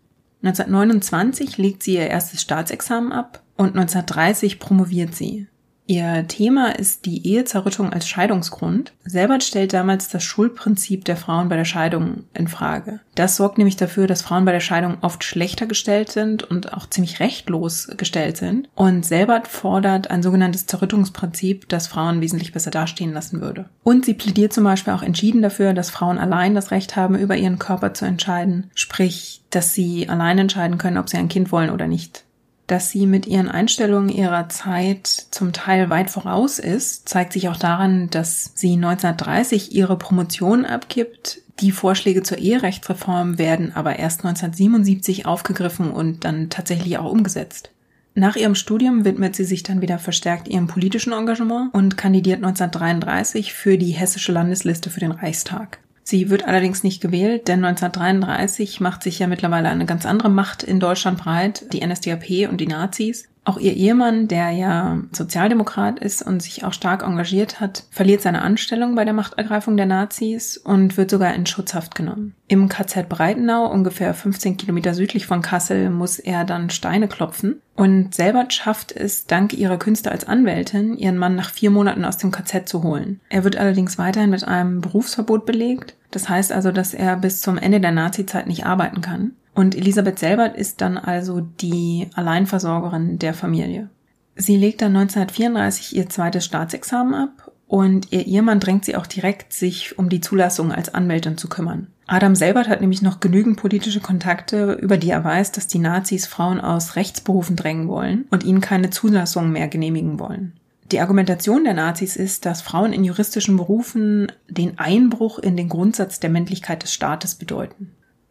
1929 0.45 1.59
legt 1.59 1.83
sie 1.83 1.95
ihr 1.95 2.07
erstes 2.07 2.43
Staatsexamen 2.43 3.11
ab 3.11 3.43
und 3.57 3.71
1930 3.77 4.61
promoviert 4.61 5.17
sie. 5.17 5.49
Ihr 5.91 6.29
Thema 6.29 6.79
ist 6.79 7.07
die 7.07 7.27
Ehezerrüttung 7.27 7.95
als 7.95 8.07
Scheidungsgrund. 8.07 8.93
Selbert 9.07 9.43
stellt 9.43 9.73
damals 9.73 10.11
das 10.11 10.23
Schuldprinzip 10.23 11.07
der 11.07 11.17
Frauen 11.17 11.49
bei 11.49 11.57
der 11.57 11.65
Scheidung 11.65 12.25
in 12.35 12.47
Frage. 12.47 13.01
Das 13.15 13.37
sorgt 13.37 13.57
nämlich 13.57 13.77
dafür, 13.77 14.07
dass 14.07 14.21
Frauen 14.21 14.45
bei 14.45 14.53
der 14.53 14.61
Scheidung 14.61 14.99
oft 15.01 15.25
schlechter 15.25 15.65
gestellt 15.65 16.11
sind 16.13 16.43
und 16.43 16.75
auch 16.75 16.91
ziemlich 16.91 17.21
rechtlos 17.21 17.89
gestellt 17.97 18.37
sind. 18.37 18.69
Und 18.75 19.07
Selbert 19.07 19.49
fordert 19.49 20.11
ein 20.11 20.23
sogenanntes 20.23 20.67
Zerrüttungsprinzip, 20.67 21.71
das 21.71 21.87
Frauen 21.87 22.21
wesentlich 22.21 22.53
besser 22.53 22.71
dastehen 22.71 23.15
lassen 23.15 23.41
würde. 23.41 23.65
Und 23.83 24.05
sie 24.05 24.13
plädiert 24.13 24.53
zum 24.53 24.65
Beispiel 24.65 24.93
auch 24.93 25.03
entschieden 25.03 25.41
dafür, 25.41 25.73
dass 25.73 25.89
Frauen 25.89 26.19
allein 26.19 26.55
das 26.55 26.71
Recht 26.71 26.97
haben, 26.97 27.17
über 27.17 27.39
ihren 27.39 27.59
Körper 27.59 27.95
zu 27.95 28.05
entscheiden. 28.05 28.71
Sprich, 28.75 29.41
dass 29.49 29.73
sie 29.73 30.07
allein 30.11 30.37
entscheiden 30.37 30.77
können, 30.77 30.99
ob 30.99 31.09
sie 31.09 31.17
ein 31.17 31.31
Kind 31.31 31.51
wollen 31.51 31.71
oder 31.71 31.87
nicht 31.87 32.25
dass 32.69 32.91
sie 32.91 33.07
mit 33.07 33.27
ihren 33.27 33.49
Einstellungen 33.49 34.11
ihrer 34.11 34.49
Zeit 34.51 35.07
zum 35.07 35.53
Teil 35.53 35.91
weit 35.91 36.11
voraus 36.11 36.59
ist, 36.59 37.09
zeigt 37.09 37.33
sich 37.33 37.49
auch 37.49 37.57
daran, 37.57 38.11
dass 38.11 38.53
sie 38.55 38.75
1930 38.75 39.75
ihre 39.75 39.97
Promotion 39.97 40.65
abgibt. 40.65 41.41
Die 41.61 41.73
Vorschläge 41.73 42.23
zur 42.23 42.39
Eherechtsreform 42.39 43.39
werden 43.39 43.75
aber 43.75 43.99
erst 43.99 44.25
1977 44.25 45.27
aufgegriffen 45.27 45.91
und 45.91 46.25
dann 46.25 46.51
tatsächlich 46.51 46.99
auch 46.99 47.11
umgesetzt. 47.11 47.71
Nach 48.15 48.37
ihrem 48.37 48.55
Studium 48.55 49.05
widmet 49.05 49.35
sie 49.35 49.45
sich 49.45 49.63
dann 49.63 49.81
wieder 49.81 49.99
verstärkt 49.99 50.47
ihrem 50.47 50.67
politischen 50.67 51.13
Engagement 51.13 51.73
und 51.73 51.97
kandidiert 51.97 52.45
1933 52.45 53.55
für 53.55 53.79
die 53.79 53.93
hessische 53.93 54.33
Landesliste 54.33 54.91
für 54.91 55.01
den 55.01 55.13
Reichstag. 55.13 55.79
Sie 56.11 56.31
wird 56.31 56.49
allerdings 56.49 56.85
nicht 56.85 57.03
gewählt, 57.03 57.49
denn 57.49 57.63
1933 57.63 58.81
macht 58.81 59.03
sich 59.03 59.19
ja 59.19 59.27
mittlerweile 59.27 59.69
eine 59.69 59.85
ganz 59.85 60.07
andere 60.07 60.31
Macht 60.31 60.63
in 60.63 60.81
Deutschland 60.81 61.19
breit, 61.19 61.71
die 61.75 61.87
NSDAP 61.87 62.49
und 62.51 62.63
die 62.63 62.67
Nazis. 62.67 63.29
Auch 63.49 63.57
ihr 63.57 63.73
Ehemann, 63.73 64.29
der 64.29 64.51
ja 64.51 64.99
Sozialdemokrat 65.11 66.01
ist 66.01 66.21
und 66.21 66.43
sich 66.43 66.65
auch 66.65 66.75
stark 66.75 67.03
engagiert 67.03 67.61
hat, 67.61 67.85
verliert 67.91 68.21
seine 68.21 68.43
Anstellung 68.43 68.95
bei 68.95 69.07
der 69.07 69.15
Machtergreifung 69.15 69.79
der 69.79 69.87
Nazis 69.87 70.59
und 70.59 70.99
wird 70.99 71.11
sogar 71.11 71.33
in 71.33 71.47
Schutzhaft 71.47 71.95
genommen. 71.95 72.35
Im 72.49 72.69
KZ 72.69 73.09
Breitenau, 73.09 73.65
ungefähr 73.73 74.13
15 74.13 74.59
Kilometer 74.59 74.93
südlich 74.93 75.25
von 75.27 75.41
Kassel, 75.41 75.89
muss 75.89 76.19
er 76.19 76.45
dann 76.45 76.69
Steine 76.69 77.09
klopfen. 77.09 77.63
Und 77.75 78.15
selber 78.15 78.45
schafft 78.51 78.93
es, 78.93 79.25
dank 79.25 79.55
ihrer 79.55 79.79
Künste 79.79 80.11
als 80.11 80.29
Anwältin, 80.29 80.99
ihren 80.99 81.17
Mann 81.17 81.35
nach 81.35 81.49
vier 81.49 81.71
Monaten 81.71 82.05
aus 82.05 82.19
dem 82.19 82.31
KZ 82.31 82.69
zu 82.69 82.83
holen. 82.83 83.19
Er 83.31 83.45
wird 83.45 83.57
allerdings 83.57 83.97
weiterhin 83.97 84.29
mit 84.29 84.47
einem 84.47 84.83
Berufsverbot 84.83 85.47
belegt. 85.47 85.97
Das 86.11 86.29
heißt 86.29 86.53
also, 86.53 86.71
dass 86.71 86.93
er 86.93 87.17
bis 87.17 87.41
zum 87.41 87.57
Ende 87.57 87.81
der 87.81 87.93
Nazizeit 87.93 88.47
nicht 88.47 88.67
arbeiten 88.67 89.01
kann. 89.01 89.33
Und 89.55 89.75
Elisabeth 89.75 90.19
Selbert 90.19 90.57
ist 90.57 90.81
dann 90.81 90.99
also 90.99 91.41
die 91.41 92.09
Alleinversorgerin 92.15 93.19
der 93.19 93.35
Familie. 93.35 93.89
Sie 94.37 94.57
legt 94.57 94.83
dann 94.83 94.97
1934 94.97 95.97
ihr 95.97 96.09
zweites 96.09 96.45
Staatsexamen 96.45 97.15
ab 97.15 97.53
und 97.67 98.13
ihr 98.13 98.27
Ehemann 98.27 98.61
drängt 98.61 98.85
sie 98.85 98.97
auch 98.97 99.07
direkt, 99.07 99.53
sich 99.53 99.99
um 99.99 100.09
die 100.09 100.21
Zulassung 100.21 100.73
als 100.73 100.95
Anwältin 100.95 101.37
zu 101.37 101.49
kümmern. 101.49 101.89
Adam 102.07 102.35
Selbert 102.35 102.69
hat 102.69 102.81
nämlich 102.81 103.03
noch 103.03 103.21
genügend 103.21 103.59
politische 103.59 104.01
Kontakte, 104.01 104.73
über 104.73 104.97
die 104.97 105.11
er 105.11 105.23
weiß, 105.23 105.53
dass 105.53 105.67
die 105.67 105.79
Nazis 105.79 106.27
Frauen 106.27 106.61
aus 106.61 106.97
Rechtsberufen 106.97 107.55
drängen 107.55 107.89
wollen 107.89 108.25
und 108.31 108.45
ihnen 108.45 108.63
keine 108.63 108.89
Zulassung 108.89 109.53
mehr 109.53 109.69
genehmigen 109.69 110.19
wollen. 110.19 110.55
Die 110.91 111.01
Argumentation 111.01 111.65
der 111.65 111.75
Nazis 111.75 112.17
ist, 112.17 112.47
dass 112.47 112.63
Frauen 112.63 112.95
in 112.95 113.05
juristischen 113.05 113.59
Berufen 113.59 114.33
den 114.49 114.79
Einbruch 114.79 115.39
in 115.39 115.55
den 115.55 115.69
Grundsatz 115.69 116.19
der 116.19 116.31
Männlichkeit 116.31 116.83
des 116.83 116.95
Staates 116.95 117.35
bedeuten. 117.35 117.91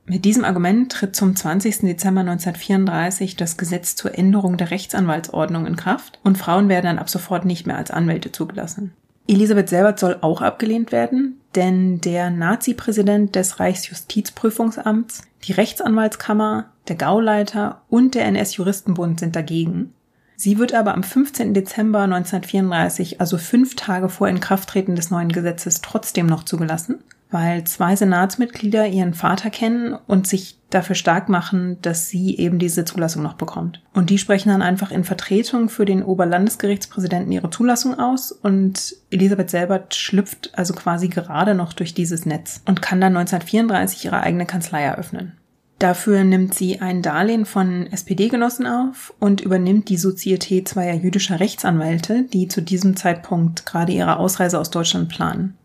Mit 0.10 0.24
diesem 0.24 0.46
Argument 0.46 0.90
tritt 0.90 1.18
zum 1.18 1.36
20. 1.36 1.80
Dezember 1.80 2.22
1934 2.22 3.36
das 3.36 3.58
Gesetz 3.58 3.98
zur 3.98 4.18
Änderung 4.18 4.56
der 4.56 4.72
Rechtsanwaltsordnung 4.72 5.66
in 5.66 5.76
Kraft 5.76 6.20
und 6.24 6.38
Frauen 6.38 6.70
werden 6.70 6.86
dann 6.86 7.00
ab 7.00 7.10
sofort 7.10 7.44
nicht 7.44 7.68
mehr 7.68 7.76
als 7.78 7.92
Anwälte 7.92 8.32
zugelassen. 8.32 8.94
Elisabeth 9.28 9.68
Selbert 9.68 10.00
soll 10.00 10.18
auch 10.22 10.42
abgelehnt 10.42 10.94
werden, 10.94 11.42
denn 11.56 12.00
der 12.00 12.30
Nazi-Präsident 12.30 13.36
des 13.36 13.60
Reichsjustizprüfungsamts, 13.60 15.24
die 15.44 15.52
Rechtsanwaltskammer, 15.52 16.70
der 16.88 16.96
Gauleiter 16.96 17.82
und 17.90 18.16
der 18.16 18.28
NS-Juristenbund 18.28 19.20
sind 19.20 19.36
dagegen. 19.36 19.94
Sie 20.38 20.58
wird 20.58 20.74
aber 20.74 20.94
am 20.94 21.04
15. 21.04 21.54
Dezember 21.54 22.04
1934, 22.04 23.20
also 23.20 23.38
fünf 23.38 23.76
Tage 23.76 24.08
vor 24.08 24.30
Inkrafttreten 24.30 24.96
des 24.96 25.12
neuen 25.12 25.34
Gesetzes, 25.34 25.82
trotzdem 25.82 26.28
noch 26.28 26.46
zugelassen 26.46 27.04
weil 27.30 27.64
zwei 27.66 27.96
Senatsmitglieder 27.96 28.88
ihren 28.88 29.14
Vater 29.14 29.50
kennen 29.50 29.94
und 30.08 30.28
sich 30.28 30.58
dafür 30.70 30.96
stark 30.96 31.30
machen, 31.30 31.78
dass 31.82 32.10
sie 32.10 32.38
eben 32.38 32.60
diese 32.60 32.86
Zulassung 32.86 33.24
noch 33.24 33.36
bekommt. 33.36 33.82
Und 33.94 34.10
die 34.10 34.18
sprechen 34.18 34.50
dann 34.50 34.62
einfach 34.62 34.92
in 34.92 35.04
Vertretung 35.04 35.70
für 35.70 35.86
den 35.86 36.04
Oberlandesgerichtspräsidenten 36.04 37.32
ihre 37.32 37.50
Zulassung 37.50 37.98
aus 37.98 38.32
und 38.32 38.96
Elisabeth 39.10 39.50
Selbert 39.50 39.96
schlüpft 39.96 40.58
also 40.58 40.74
quasi 40.74 41.08
gerade 41.08 41.56
noch 41.56 41.74
durch 41.74 41.94
dieses 41.94 42.26
Netz 42.26 42.62
und 42.66 42.82
kann 42.82 43.02
dann 43.02 43.16
1934 43.16 44.06
ihre 44.06 44.22
eigene 44.22 44.46
Kanzlei 44.46 44.84
eröffnen. 44.84 45.34
Dafür 45.80 46.24
nimmt 46.24 46.56
sie 46.56 46.82
ein 46.82 47.04
Darlehen 47.04 47.46
von 47.46 47.86
SPD-Genossen 47.88 48.66
auf 48.66 49.14
und 49.20 49.42
übernimmt 49.42 49.90
die 49.90 49.98
Sozietät 49.98 50.68
zweier 50.68 50.96
jüdischer 50.96 51.40
Rechtsanwälte, 51.40 52.24
die 52.24 52.48
zu 52.48 52.62
diesem 52.62 52.96
Zeitpunkt 52.96 53.66
gerade 53.68 53.92
ihre 53.92 54.18
Ausreise 54.18 54.60
aus 54.60 54.72
Deutschland 54.72 55.10
planen. 55.10 55.56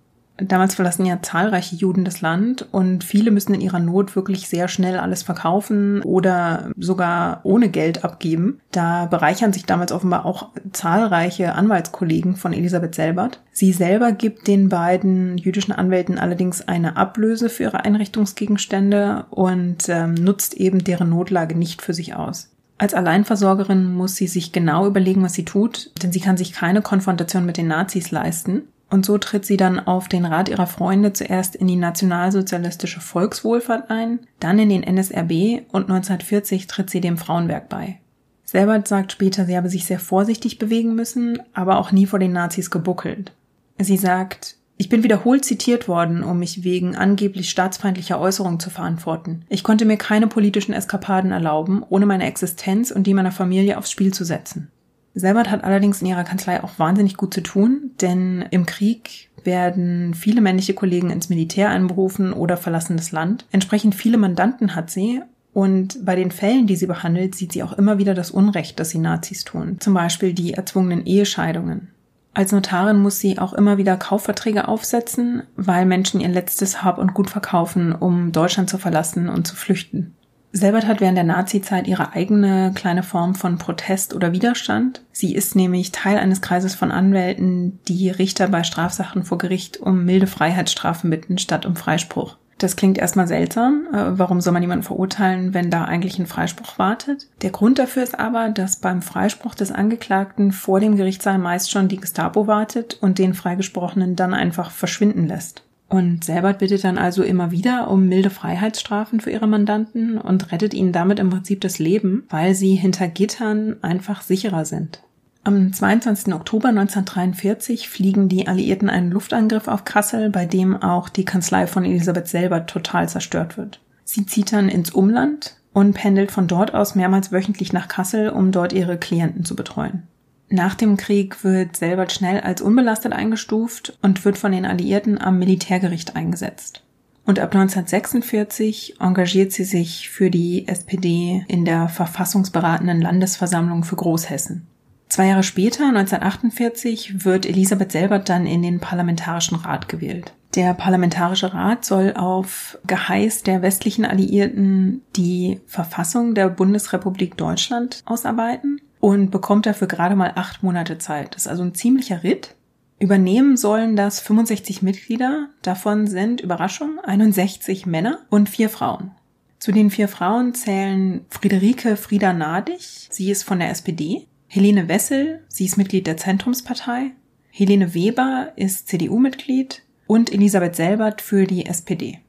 Damals 0.48 0.74
verlassen 0.74 1.06
ja 1.06 1.20
zahlreiche 1.22 1.76
Juden 1.76 2.04
das 2.04 2.20
Land 2.20 2.66
und 2.72 3.04
viele 3.04 3.30
müssen 3.30 3.54
in 3.54 3.60
ihrer 3.60 3.78
Not 3.78 4.16
wirklich 4.16 4.48
sehr 4.48 4.68
schnell 4.68 4.98
alles 4.98 5.22
verkaufen 5.22 6.02
oder 6.02 6.70
sogar 6.76 7.40
ohne 7.44 7.68
Geld 7.68 8.04
abgeben. 8.04 8.60
Da 8.70 9.06
bereichern 9.06 9.52
sich 9.52 9.64
damals 9.64 9.92
offenbar 9.92 10.26
auch 10.26 10.48
zahlreiche 10.72 11.54
Anwaltskollegen 11.54 12.36
von 12.36 12.52
Elisabeth 12.52 12.94
Selbert. 12.94 13.40
Sie 13.52 13.72
selber 13.72 14.12
gibt 14.12 14.46
den 14.48 14.68
beiden 14.68 15.38
jüdischen 15.38 15.72
Anwälten 15.72 16.18
allerdings 16.18 16.66
eine 16.66 16.96
Ablöse 16.96 17.48
für 17.48 17.64
ihre 17.64 17.84
Einrichtungsgegenstände 17.84 19.26
und 19.30 19.88
ähm, 19.88 20.14
nutzt 20.14 20.54
eben 20.54 20.84
deren 20.84 21.10
Notlage 21.10 21.56
nicht 21.56 21.82
für 21.82 21.94
sich 21.94 22.14
aus. 22.14 22.48
Als 22.78 22.94
Alleinversorgerin 22.94 23.94
muss 23.94 24.16
sie 24.16 24.26
sich 24.26 24.50
genau 24.50 24.88
überlegen, 24.88 25.22
was 25.22 25.34
sie 25.34 25.44
tut, 25.44 25.90
denn 26.02 26.10
sie 26.10 26.18
kann 26.18 26.36
sich 26.36 26.52
keine 26.52 26.82
Konfrontation 26.82 27.46
mit 27.46 27.56
den 27.56 27.68
Nazis 27.68 28.10
leisten. 28.10 28.62
Und 28.92 29.06
so 29.06 29.16
tritt 29.16 29.46
sie 29.46 29.56
dann 29.56 29.80
auf 29.80 30.06
den 30.06 30.26
Rat 30.26 30.50
ihrer 30.50 30.66
Freunde 30.66 31.14
zuerst 31.14 31.56
in 31.56 31.66
die 31.66 31.76
Nationalsozialistische 31.76 33.00
Volkswohlfahrt 33.00 33.88
ein, 33.88 34.20
dann 34.38 34.58
in 34.58 34.68
den 34.68 34.82
NSRB 34.82 35.62
und 35.72 35.84
1940 35.84 36.66
tritt 36.66 36.90
sie 36.90 37.00
dem 37.00 37.16
Frauenwerk 37.16 37.70
bei. 37.70 38.00
Selbert 38.44 38.86
sagt 38.86 39.12
später, 39.12 39.46
sie 39.46 39.56
habe 39.56 39.70
sich 39.70 39.86
sehr 39.86 39.98
vorsichtig 39.98 40.58
bewegen 40.58 40.94
müssen, 40.94 41.38
aber 41.54 41.78
auch 41.78 41.90
nie 41.90 42.04
vor 42.04 42.18
den 42.18 42.32
Nazis 42.32 42.70
gebuckelt. 42.70 43.32
Sie 43.78 43.96
sagt, 43.96 44.56
ich 44.76 44.88
bin 44.88 45.04
wiederholt 45.04 45.46
zitiert 45.46 45.86
worden, 45.86 46.24
um 46.24 46.40
mich 46.40 46.64
wegen 46.64 46.96
angeblich 46.96 47.48
staatsfeindlicher 47.48 48.20
Äußerungen 48.20 48.58
zu 48.58 48.68
verantworten. 48.68 49.44
Ich 49.48 49.62
konnte 49.62 49.84
mir 49.84 49.96
keine 49.96 50.26
politischen 50.26 50.74
Eskapaden 50.74 51.30
erlauben, 51.30 51.84
ohne 51.88 52.04
meine 52.04 52.26
Existenz 52.26 52.90
und 52.90 53.06
die 53.06 53.14
meiner 53.14 53.30
Familie 53.30 53.78
aufs 53.78 53.92
Spiel 53.92 54.12
zu 54.12 54.24
setzen. 54.24 54.71
Selbert 55.14 55.50
hat 55.50 55.64
allerdings 55.64 56.00
in 56.00 56.08
ihrer 56.08 56.24
Kanzlei 56.24 56.62
auch 56.62 56.78
wahnsinnig 56.78 57.16
gut 57.16 57.34
zu 57.34 57.42
tun, 57.42 57.90
denn 58.00 58.44
im 58.50 58.66
Krieg 58.66 59.30
werden 59.44 60.14
viele 60.14 60.40
männliche 60.40 60.74
Kollegen 60.74 61.10
ins 61.10 61.28
Militär 61.28 61.70
einberufen 61.70 62.32
oder 62.32 62.56
verlassen 62.56 62.96
das 62.96 63.12
Land. 63.12 63.46
Entsprechend 63.52 63.94
viele 63.94 64.16
Mandanten 64.16 64.74
hat 64.74 64.90
sie 64.90 65.20
und 65.52 66.04
bei 66.04 66.16
den 66.16 66.30
Fällen, 66.30 66.66
die 66.66 66.76
sie 66.76 66.86
behandelt, 66.86 67.34
sieht 67.34 67.52
sie 67.52 67.62
auch 67.62 67.74
immer 67.74 67.98
wieder 67.98 68.14
das 68.14 68.30
Unrecht, 68.30 68.80
das 68.80 68.90
sie 68.90 68.98
Nazis 68.98 69.44
tun. 69.44 69.76
Zum 69.80 69.92
Beispiel 69.92 70.32
die 70.32 70.54
erzwungenen 70.54 71.04
Ehescheidungen. 71.04 71.88
Als 72.34 72.52
Notarin 72.52 72.96
muss 72.96 73.18
sie 73.18 73.38
auch 73.38 73.52
immer 73.52 73.76
wieder 73.76 73.98
Kaufverträge 73.98 74.66
aufsetzen, 74.66 75.42
weil 75.56 75.84
Menschen 75.84 76.20
ihr 76.20 76.28
letztes 76.28 76.82
Hab 76.82 76.96
und 76.96 77.12
Gut 77.12 77.28
verkaufen, 77.28 77.94
um 77.94 78.32
Deutschland 78.32 78.70
zu 78.70 78.78
verlassen 78.78 79.28
und 79.28 79.46
zu 79.46 79.54
flüchten. 79.54 80.14
Selbert 80.54 80.86
hat 80.86 81.00
während 81.00 81.16
der 81.16 81.24
Nazi-Zeit 81.24 81.88
ihre 81.88 82.12
eigene 82.12 82.72
kleine 82.74 83.02
Form 83.02 83.34
von 83.34 83.56
Protest 83.56 84.14
oder 84.14 84.32
Widerstand. 84.32 85.02
Sie 85.10 85.34
ist 85.34 85.56
nämlich 85.56 85.92
Teil 85.92 86.18
eines 86.18 86.42
Kreises 86.42 86.74
von 86.74 86.90
Anwälten, 86.90 87.78
die 87.88 88.10
Richter 88.10 88.48
bei 88.48 88.62
Strafsachen 88.62 89.24
vor 89.24 89.38
Gericht 89.38 89.78
um 89.78 90.04
milde 90.04 90.26
Freiheitsstrafen 90.26 91.08
bitten 91.08 91.38
statt 91.38 91.64
um 91.64 91.74
Freispruch. 91.74 92.36
Das 92.58 92.76
klingt 92.76 92.98
erstmal 92.98 93.26
seltsam. 93.26 93.88
Äh, 93.92 94.18
warum 94.18 94.40
soll 94.40 94.52
man 94.52 94.62
jemanden 94.62 94.84
verurteilen, 94.84 95.52
wenn 95.54 95.70
da 95.70 95.84
eigentlich 95.84 96.18
ein 96.18 96.26
Freispruch 96.26 96.78
wartet? 96.78 97.26
Der 97.40 97.50
Grund 97.50 97.78
dafür 97.78 98.02
ist 98.02 98.20
aber, 98.20 98.50
dass 98.50 98.76
beim 98.76 99.02
Freispruch 99.02 99.54
des 99.54 99.72
Angeklagten 99.72 100.52
vor 100.52 100.78
dem 100.78 100.96
Gerichtssaal 100.96 101.38
meist 101.38 101.70
schon 101.70 101.88
die 101.88 101.96
Gestapo 101.96 102.46
wartet 102.46 102.98
und 103.00 103.18
den 103.18 103.34
Freigesprochenen 103.34 104.16
dann 104.16 104.34
einfach 104.34 104.70
verschwinden 104.70 105.26
lässt. 105.26 105.64
Und 105.92 106.24
Selbert 106.24 106.58
bittet 106.60 106.84
dann 106.84 106.96
also 106.96 107.22
immer 107.22 107.50
wieder 107.50 107.90
um 107.90 108.08
milde 108.08 108.30
Freiheitsstrafen 108.30 109.20
für 109.20 109.30
ihre 109.30 109.46
Mandanten 109.46 110.16
und 110.16 110.50
rettet 110.50 110.72
ihnen 110.72 110.90
damit 110.90 111.18
im 111.18 111.28
Prinzip 111.28 111.60
das 111.60 111.78
Leben, 111.78 112.24
weil 112.30 112.54
sie 112.54 112.74
hinter 112.76 113.08
Gittern 113.08 113.76
einfach 113.82 114.22
sicherer 114.22 114.64
sind. 114.64 115.02
Am 115.44 115.70
22. 115.70 116.32
Oktober 116.32 116.68
1943 116.68 117.90
fliegen 117.90 118.30
die 118.30 118.48
Alliierten 118.48 118.88
einen 118.88 119.10
Luftangriff 119.10 119.68
auf 119.68 119.84
Kassel, 119.84 120.30
bei 120.30 120.46
dem 120.46 120.82
auch 120.82 121.10
die 121.10 121.26
Kanzlei 121.26 121.66
von 121.66 121.84
Elisabeth 121.84 122.26
Selbert 122.26 122.70
total 122.70 123.06
zerstört 123.10 123.58
wird. 123.58 123.82
Sie 124.02 124.24
zieht 124.24 124.50
dann 124.50 124.70
ins 124.70 124.92
Umland 124.92 125.56
und 125.74 125.92
pendelt 125.92 126.30
von 126.30 126.46
dort 126.46 126.72
aus 126.72 126.94
mehrmals 126.94 127.32
wöchentlich 127.32 127.74
nach 127.74 127.88
Kassel, 127.88 128.30
um 128.30 128.50
dort 128.50 128.72
ihre 128.72 128.96
Klienten 128.96 129.44
zu 129.44 129.54
betreuen. 129.54 130.04
Nach 130.52 130.74
dem 130.74 130.98
Krieg 130.98 131.44
wird 131.44 131.78
Selbert 131.78 132.12
schnell 132.12 132.40
als 132.40 132.60
unbelastet 132.60 133.14
eingestuft 133.14 133.96
und 134.02 134.22
wird 134.26 134.36
von 134.36 134.52
den 134.52 134.66
Alliierten 134.66 135.18
am 135.18 135.38
Militärgericht 135.38 136.14
eingesetzt. 136.14 136.82
Und 137.24 137.38
ab 137.38 137.54
1946 137.54 138.96
engagiert 139.00 139.52
sie 139.52 139.64
sich 139.64 140.10
für 140.10 140.28
die 140.28 140.68
SPD 140.68 141.42
in 141.48 141.64
der 141.64 141.88
verfassungsberatenden 141.88 143.00
Landesversammlung 143.00 143.82
für 143.82 143.96
Großhessen. 143.96 144.66
Zwei 145.08 145.28
Jahre 145.28 145.42
später, 145.42 145.88
1948, 145.88 147.24
wird 147.24 147.46
Elisabeth 147.46 147.92
Selbert 147.92 148.28
dann 148.28 148.44
in 148.44 148.60
den 148.60 148.78
Parlamentarischen 148.78 149.56
Rat 149.56 149.88
gewählt. 149.88 150.34
Der 150.54 150.74
Parlamentarische 150.74 151.54
Rat 151.54 151.86
soll 151.86 152.12
auf 152.12 152.78
Geheiß 152.86 153.42
der 153.42 153.62
westlichen 153.62 154.04
Alliierten 154.04 155.00
die 155.16 155.60
Verfassung 155.66 156.34
der 156.34 156.50
Bundesrepublik 156.50 157.38
Deutschland 157.38 158.02
ausarbeiten 158.04 158.82
und 159.02 159.32
bekommt 159.32 159.66
dafür 159.66 159.88
gerade 159.88 160.14
mal 160.14 160.30
acht 160.36 160.62
Monate 160.62 160.96
Zeit. 160.96 161.34
Das 161.34 161.42
ist 161.42 161.48
also 161.48 161.64
ein 161.64 161.74
ziemlicher 161.74 162.22
Ritt. 162.22 162.54
Übernehmen 163.00 163.56
sollen 163.56 163.96
das 163.96 164.20
65 164.20 164.80
Mitglieder. 164.80 165.48
Davon 165.62 166.06
sind, 166.06 166.40
Überraschung, 166.40 167.00
61 167.00 167.84
Männer 167.84 168.20
und 168.30 168.48
vier 168.48 168.68
Frauen. 168.68 169.10
Zu 169.58 169.72
den 169.72 169.90
vier 169.90 170.06
Frauen 170.06 170.54
zählen 170.54 171.26
Friederike 171.30 171.96
Frieda 171.96 172.32
Nadig, 172.32 173.08
sie 173.10 173.28
ist 173.32 173.42
von 173.42 173.58
der 173.58 173.70
SPD, 173.70 174.28
Helene 174.46 174.86
Wessel, 174.86 175.42
sie 175.48 175.64
ist 175.64 175.76
Mitglied 175.76 176.06
der 176.06 176.16
Zentrumspartei, 176.16 177.10
Helene 177.50 177.94
Weber 177.94 178.52
ist 178.54 178.86
CDU-Mitglied 178.86 179.82
und 180.06 180.32
Elisabeth 180.32 180.76
Selbert 180.76 181.20
für 181.20 181.48
die 181.48 181.66
SPD. 181.66 182.20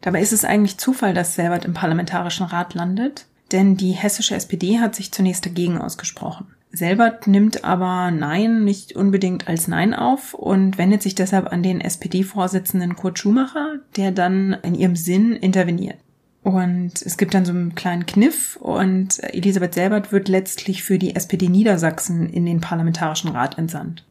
Dabei 0.00 0.20
ist 0.20 0.32
es 0.32 0.44
eigentlich 0.44 0.78
Zufall, 0.78 1.12
dass 1.12 1.34
Selbert 1.34 1.64
im 1.64 1.74
Parlamentarischen 1.74 2.46
Rat 2.46 2.74
landet, 2.74 3.26
denn 3.52 3.76
die 3.76 3.92
hessische 3.92 4.34
SPD 4.34 4.78
hat 4.78 4.94
sich 4.94 5.12
zunächst 5.12 5.46
dagegen 5.46 5.78
ausgesprochen. 5.78 6.46
Selbert 6.72 7.26
nimmt 7.26 7.64
aber 7.64 8.10
Nein 8.12 8.64
nicht 8.64 8.94
unbedingt 8.94 9.48
als 9.48 9.66
Nein 9.66 9.92
auf 9.92 10.34
und 10.34 10.78
wendet 10.78 11.02
sich 11.02 11.16
deshalb 11.16 11.52
an 11.52 11.62
den 11.62 11.80
SPD-Vorsitzenden 11.80 12.94
Kurt 12.94 13.18
Schumacher, 13.18 13.80
der 13.96 14.12
dann 14.12 14.56
in 14.62 14.76
ihrem 14.76 14.94
Sinn 14.94 15.32
interveniert. 15.32 15.96
Und 16.42 17.02
es 17.02 17.18
gibt 17.18 17.34
dann 17.34 17.44
so 17.44 17.52
einen 17.52 17.74
kleinen 17.74 18.06
Kniff 18.06 18.56
und 18.56 19.22
Elisabeth 19.34 19.74
Selbert 19.74 20.12
wird 20.12 20.28
letztlich 20.28 20.82
für 20.82 20.98
die 20.98 21.14
SPD 21.14 21.48
Niedersachsen 21.48 22.30
in 22.30 22.46
den 22.46 22.60
Parlamentarischen 22.60 23.30
Rat 23.30 23.58
entsandt. 23.58 24.06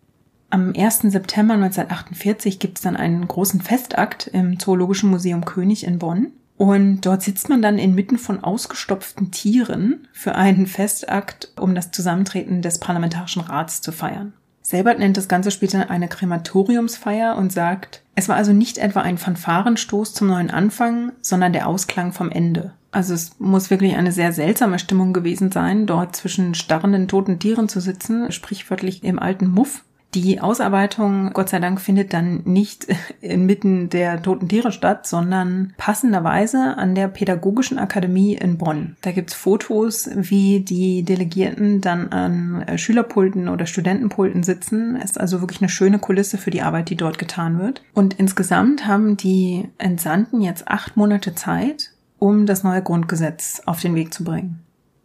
Am 0.51 0.73
1. 0.75 1.01
September 1.03 1.53
1948 1.53 2.59
gibt 2.59 2.79
es 2.79 2.83
dann 2.83 2.95
einen 2.95 3.27
großen 3.27 3.61
Festakt 3.61 4.27
im 4.27 4.59
Zoologischen 4.59 5.09
Museum 5.09 5.45
König 5.45 5.85
in 5.85 5.99
Bonn. 5.99 6.31
Und 6.59 7.05
dort 7.05 7.21
sitzt 7.21 7.47
man 7.47 7.61
dann 7.61 7.77
inmitten 7.77 8.17
von 8.17 8.43
ausgestopften 8.43 9.31
Tieren 9.31 10.09
für 10.11 10.35
einen 10.35 10.67
Festakt, 10.67 11.53
um 11.57 11.73
das 11.73 11.91
Zusammentreten 11.91 12.61
des 12.61 12.79
Parlamentarischen 12.79 13.41
Rats 13.41 13.81
zu 13.81 13.93
feiern. 13.93 14.33
Selbert 14.61 14.99
nennt 14.99 15.15
das 15.15 15.29
Ganze 15.29 15.51
später 15.51 15.89
eine 15.89 16.09
Krematoriumsfeier 16.09 17.37
und 17.37 17.53
sagt, 17.53 18.03
Es 18.15 18.27
war 18.27 18.35
also 18.35 18.51
nicht 18.51 18.77
etwa 18.77 18.99
ein 18.99 19.17
Fanfarenstoß 19.17 20.13
zum 20.13 20.27
neuen 20.27 20.49
Anfang, 20.49 21.13
sondern 21.21 21.53
der 21.53 21.65
Ausklang 21.65 22.11
vom 22.11 22.29
Ende. 22.29 22.73
Also 22.91 23.13
es 23.13 23.39
muss 23.39 23.69
wirklich 23.69 23.95
eine 23.95 24.11
sehr 24.11 24.33
seltsame 24.33 24.79
Stimmung 24.79 25.13
gewesen 25.13 25.53
sein, 25.53 25.85
dort 25.85 26.17
zwischen 26.17 26.55
starrenden 26.55 27.07
toten 27.07 27.39
Tieren 27.39 27.69
zu 27.69 27.79
sitzen, 27.79 28.33
sprichwörtlich 28.33 29.05
im 29.05 29.17
alten 29.17 29.47
Muff 29.47 29.85
die 30.15 30.41
Ausarbeitung, 30.41 31.31
Gott 31.33 31.49
sei 31.49 31.59
Dank, 31.59 31.79
findet 31.79 32.13
dann 32.13 32.41
nicht 32.45 32.87
inmitten 33.21 33.89
der 33.89 34.21
toten 34.21 34.47
Tiere 34.47 34.71
statt, 34.71 35.07
sondern 35.07 35.73
passenderweise 35.77 36.77
an 36.77 36.95
der 36.95 37.07
Pädagogischen 37.07 37.77
Akademie 37.77 38.33
in 38.33 38.57
Bonn. 38.57 38.95
Da 39.01 39.11
gibt's 39.11 39.33
Fotos, 39.33 40.09
wie 40.15 40.61
die 40.61 41.03
Delegierten 41.03 41.81
dann 41.81 42.09
an 42.09 42.77
Schülerpulten 42.77 43.49
oder 43.49 43.65
Studentenpulten 43.65 44.43
sitzen. 44.43 44.95
Ist 44.95 45.19
also 45.19 45.41
wirklich 45.41 45.61
eine 45.61 45.69
schöne 45.69 45.99
Kulisse 45.99 46.37
für 46.37 46.51
die 46.51 46.61
Arbeit, 46.61 46.89
die 46.89 46.97
dort 46.97 47.19
getan 47.19 47.59
wird. 47.59 47.83
Und 47.93 48.15
insgesamt 48.15 48.87
haben 48.87 49.17
die 49.17 49.69
Entsandten 49.77 50.41
jetzt 50.41 50.67
acht 50.67 50.97
Monate 50.97 51.35
Zeit, 51.35 51.91
um 52.17 52.45
das 52.45 52.63
neue 52.63 52.81
Grundgesetz 52.81 53.61
auf 53.65 53.79
den 53.79 53.95
Weg 53.95 54.13
zu 54.13 54.23
bringen. 54.23 54.61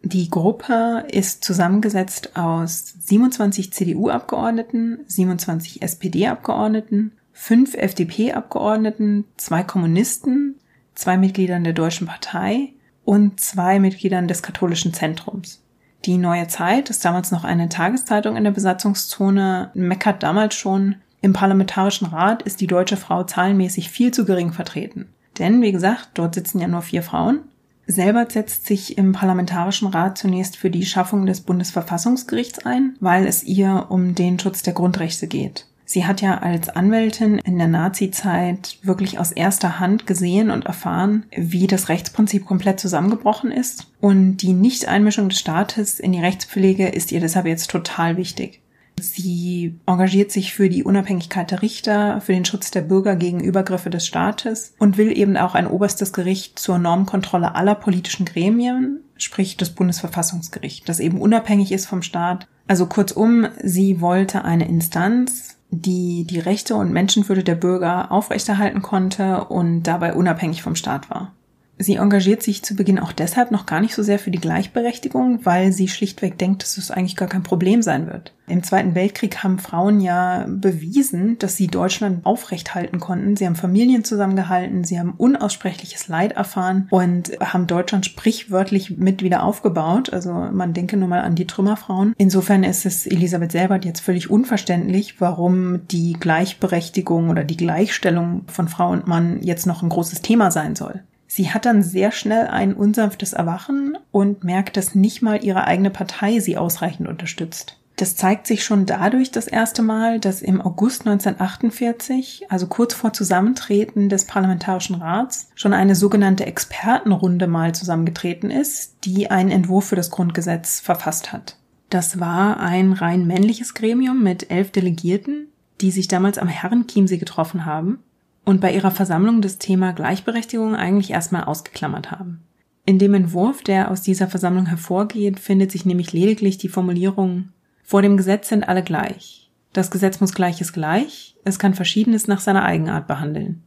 Die 0.07 0.29
Gruppe 0.29 1.03
ist 1.09 1.43
zusammengesetzt 1.43 2.37
aus 2.37 2.93
27 3.05 3.73
CDU-Abgeordneten, 3.73 4.99
27 5.07 5.81
SPD-Abgeordneten, 5.81 7.13
fünf 7.33 7.73
FDP-Abgeordneten, 7.73 9.25
zwei 9.35 9.63
Kommunisten, 9.63 10.59
zwei 10.93 11.17
Mitgliedern 11.17 11.63
der 11.63 11.73
Deutschen 11.73 12.05
Partei 12.05 12.73
und 13.03 13.39
zwei 13.39 13.79
Mitgliedern 13.79 14.27
des 14.27 14.43
katholischen 14.43 14.93
Zentrums. 14.93 15.63
Die 16.05 16.19
Neue 16.19 16.45
Zeit 16.45 16.91
ist 16.91 17.03
damals 17.03 17.31
noch 17.31 17.43
eine 17.43 17.67
Tageszeitung 17.67 18.35
in 18.35 18.43
der 18.43 18.51
Besatzungszone, 18.51 19.71
meckert 19.73 20.21
damals 20.21 20.53
schon, 20.53 20.97
im 21.21 21.33
Parlamentarischen 21.33 22.05
Rat 22.05 22.43
ist 22.43 22.61
die 22.61 22.67
deutsche 22.67 22.97
Frau 22.97 23.23
zahlenmäßig 23.23 23.89
viel 23.89 24.11
zu 24.11 24.23
gering 24.23 24.53
vertreten. 24.53 25.07
Denn, 25.39 25.63
wie 25.63 25.71
gesagt, 25.71 26.09
dort 26.13 26.35
sitzen 26.35 26.59
ja 26.59 26.67
nur 26.67 26.83
vier 26.83 27.01
Frauen 27.01 27.39
Selbert 27.87 28.31
setzt 28.31 28.65
sich 28.65 28.97
im 28.97 29.11
Parlamentarischen 29.11 29.87
Rat 29.87 30.17
zunächst 30.17 30.57
für 30.57 30.69
die 30.69 30.85
Schaffung 30.85 31.25
des 31.25 31.41
Bundesverfassungsgerichts 31.41 32.65
ein, 32.65 32.95
weil 32.99 33.27
es 33.27 33.43
ihr 33.43 33.87
um 33.89 34.15
den 34.15 34.39
Schutz 34.39 34.63
der 34.63 34.73
Grundrechte 34.73 35.27
geht. 35.27 35.67
Sie 35.87 36.05
hat 36.05 36.19
ja 36.19 36.39
als 36.39 36.69
Anwältin 36.69 37.37
in 37.37 37.59
der 37.59 37.67
Nazi-Zeit 37.67 38.79
wirklich 38.81 39.19
aus 39.19 39.31
erster 39.31 39.79
Hand 39.79 40.07
gesehen 40.07 40.49
und 40.49 40.65
erfahren, 40.65 41.25
wie 41.35 41.67
das 41.67 41.89
Rechtsprinzip 41.89 42.45
komplett 42.45 42.79
zusammengebrochen 42.79 43.51
ist. 43.51 43.85
Und 44.01 44.37
die 44.37 44.53
Nichteinmischung 44.53 45.29
des 45.29 45.39
Staates 45.39 45.99
in 45.99 46.11
die 46.11 46.21
Rechtspflege 46.21 46.87
ist 46.87 47.11
ihr 47.11 47.19
deshalb 47.19 47.45
jetzt 47.45 47.69
total 47.69 48.17
wichtig. 48.17 48.61
Sie 48.99 49.79
engagiert 49.85 50.31
sich 50.31 50.53
für 50.53 50.69
die 50.69 50.83
Unabhängigkeit 50.83 51.51
der 51.51 51.61
Richter, 51.61 52.21
für 52.21 52.33
den 52.33 52.45
Schutz 52.45 52.71
der 52.71 52.81
Bürger 52.81 53.15
gegen 53.15 53.43
Übergriffe 53.43 53.89
des 53.89 54.05
Staates 54.05 54.73
und 54.79 54.97
will 54.97 55.17
eben 55.17 55.37
auch 55.37 55.55
ein 55.55 55.67
oberstes 55.67 56.13
Gericht 56.13 56.57
zur 56.59 56.77
Normkontrolle 56.77 57.55
aller 57.55 57.75
politischen 57.75 58.25
Gremien, 58.25 59.01
sprich 59.17 59.57
das 59.57 59.71
Bundesverfassungsgericht, 59.71 60.87
das 60.87 60.99
eben 60.99 61.19
unabhängig 61.19 61.71
ist 61.71 61.87
vom 61.87 62.01
Staat. 62.01 62.47
Also 62.67 62.87
kurzum, 62.87 63.47
sie 63.61 64.01
wollte 64.01 64.43
eine 64.43 64.67
Instanz, 64.67 65.57
die 65.71 66.25
die 66.25 66.39
Rechte 66.39 66.75
und 66.75 66.93
Menschenwürde 66.93 67.43
der 67.43 67.55
Bürger 67.55 68.11
aufrechterhalten 68.11 68.81
konnte 68.81 69.45
und 69.45 69.83
dabei 69.83 70.13
unabhängig 70.13 70.61
vom 70.61 70.75
Staat 70.75 71.09
war. 71.09 71.33
Sie 71.77 71.95
engagiert 71.95 72.41
sich 72.41 72.63
zu 72.63 72.75
Beginn 72.75 72.99
auch 72.99 73.11
deshalb 73.11 73.51
noch 73.51 73.65
gar 73.65 73.81
nicht 73.81 73.95
so 73.95 74.03
sehr 74.03 74.17
für 74.17 74.31
die 74.31 74.39
Gleichberechtigung, 74.39 75.45
weil 75.45 75.73
sie 75.73 75.89
schlichtweg 75.89 76.37
denkt, 76.37 76.63
dass 76.63 76.77
es 76.77 76.89
eigentlich 76.89 77.17
gar 77.17 77.27
kein 77.27 77.43
Problem 77.43 77.81
sein 77.81 78.07
wird. 78.07 78.33
Im 78.47 78.63
Zweiten 78.63 78.95
Weltkrieg 78.95 79.43
haben 79.43 79.59
Frauen 79.59 79.99
ja 79.99 80.45
bewiesen, 80.47 81.37
dass 81.39 81.57
sie 81.57 81.67
Deutschland 81.67 82.25
aufrecht 82.25 82.75
halten 82.75 82.99
konnten. 82.99 83.35
Sie 83.35 83.45
haben 83.45 83.55
Familien 83.55 84.03
zusammengehalten, 84.03 84.83
sie 84.83 84.99
haben 84.99 85.15
unaussprechliches 85.17 86.07
Leid 86.07 86.33
erfahren 86.33 86.87
und 86.91 87.31
haben 87.41 87.67
Deutschland 87.67 88.05
sprichwörtlich 88.05 88.97
mit 88.97 89.23
wieder 89.23 89.43
aufgebaut. 89.43 90.13
Also 90.13 90.31
man 90.31 90.73
denke 90.73 90.95
nur 90.95 91.09
mal 91.09 91.21
an 91.21 91.35
die 91.35 91.47
Trümmerfrauen. 91.47 92.13
Insofern 92.17 92.63
ist 92.63 92.85
es 92.85 93.05
Elisabeth 93.05 93.51
Selbert 93.51 93.83
jetzt 93.83 93.99
völlig 93.99 94.29
unverständlich, 94.29 95.19
warum 95.19 95.87
die 95.87 96.13
Gleichberechtigung 96.13 97.29
oder 97.29 97.43
die 97.43 97.57
Gleichstellung 97.57 98.43
von 98.47 98.67
Frau 98.67 98.91
und 98.91 99.07
Mann 99.07 99.41
jetzt 99.41 99.65
noch 99.65 99.83
ein 99.83 99.89
großes 99.89 100.21
Thema 100.21 100.51
sein 100.51 100.75
soll. 100.75 101.01
Sie 101.35 101.51
hat 101.51 101.65
dann 101.65 101.83
sehr 101.83 102.13
schnell 102.13 102.47
ein 102.47 102.73
unsanftes 102.73 103.33
Erwachen 103.33 103.97
und 104.09 104.45
merkt, 104.45 104.77
dass 104.77 104.95
nicht 104.95 105.21
mal 105.21 105.43
ihre 105.43 105.65
eigene 105.65 105.89
Partei 105.89 106.39
sie 106.39 106.55
ausreichend 106.55 107.09
unterstützt. 107.09 107.77
Das 107.97 108.15
zeigt 108.15 108.47
sich 108.47 108.63
schon 108.63 108.85
dadurch 108.85 109.31
das 109.31 109.45
erste 109.45 109.81
Mal, 109.81 110.21
dass 110.21 110.41
im 110.41 110.61
August 110.61 111.01
1948, 111.01 112.45
also 112.47 112.67
kurz 112.67 112.93
vor 112.93 113.11
Zusammentreten 113.11 114.07
des 114.07 114.23
Parlamentarischen 114.23 114.95
Rats, 114.95 115.49
schon 115.55 115.73
eine 115.73 115.95
sogenannte 115.95 116.45
Expertenrunde 116.45 117.47
mal 117.47 117.75
zusammengetreten 117.75 118.49
ist, 118.49 119.03
die 119.03 119.29
einen 119.29 119.51
Entwurf 119.51 119.87
für 119.87 119.97
das 119.97 120.11
Grundgesetz 120.11 120.79
verfasst 120.79 121.33
hat. 121.33 121.57
Das 121.89 122.17
war 122.17 122.61
ein 122.61 122.93
rein 122.93 123.27
männliches 123.27 123.73
Gremium 123.73 124.23
mit 124.23 124.51
elf 124.51 124.71
Delegierten, 124.71 125.49
die 125.81 125.91
sich 125.91 126.07
damals 126.07 126.37
am 126.37 126.47
Herrenchiemsee 126.47 127.17
getroffen 127.17 127.65
haben 127.65 128.04
und 128.45 128.61
bei 128.61 128.73
ihrer 128.73 128.91
Versammlung 128.91 129.41
das 129.41 129.57
Thema 129.57 129.91
Gleichberechtigung 129.91 130.75
eigentlich 130.75 131.11
erstmal 131.11 131.43
ausgeklammert 131.43 132.11
haben. 132.11 132.41
In 132.85 132.99
dem 132.99 133.15
Entwurf, 133.15 133.63
der 133.63 133.89
aus 133.89 134.03
dieser 134.03 134.27
Versammlung 134.27 134.67
hervorgeht, 134.67 135.39
findet 135.39 135.71
sich 135.71 135.85
nämlich 135.85 136.13
lediglich 136.13 136.57
die 136.57 136.69
Formulierung 136.69 137.49
Vor 137.83 138.01
dem 138.01 138.17
Gesetz 138.17 138.49
sind 138.49 138.67
alle 138.67 138.83
gleich. 138.83 139.49
Das 139.73 139.91
Gesetz 139.91 140.21
muss 140.21 140.33
Gleiches 140.33 140.71
gleich, 140.71 141.35
es 141.43 141.59
kann 141.59 141.73
Verschiedenes 141.73 142.27
nach 142.27 142.39
seiner 142.39 142.63
Eigenart 142.63 143.07
behandeln. 143.07 143.63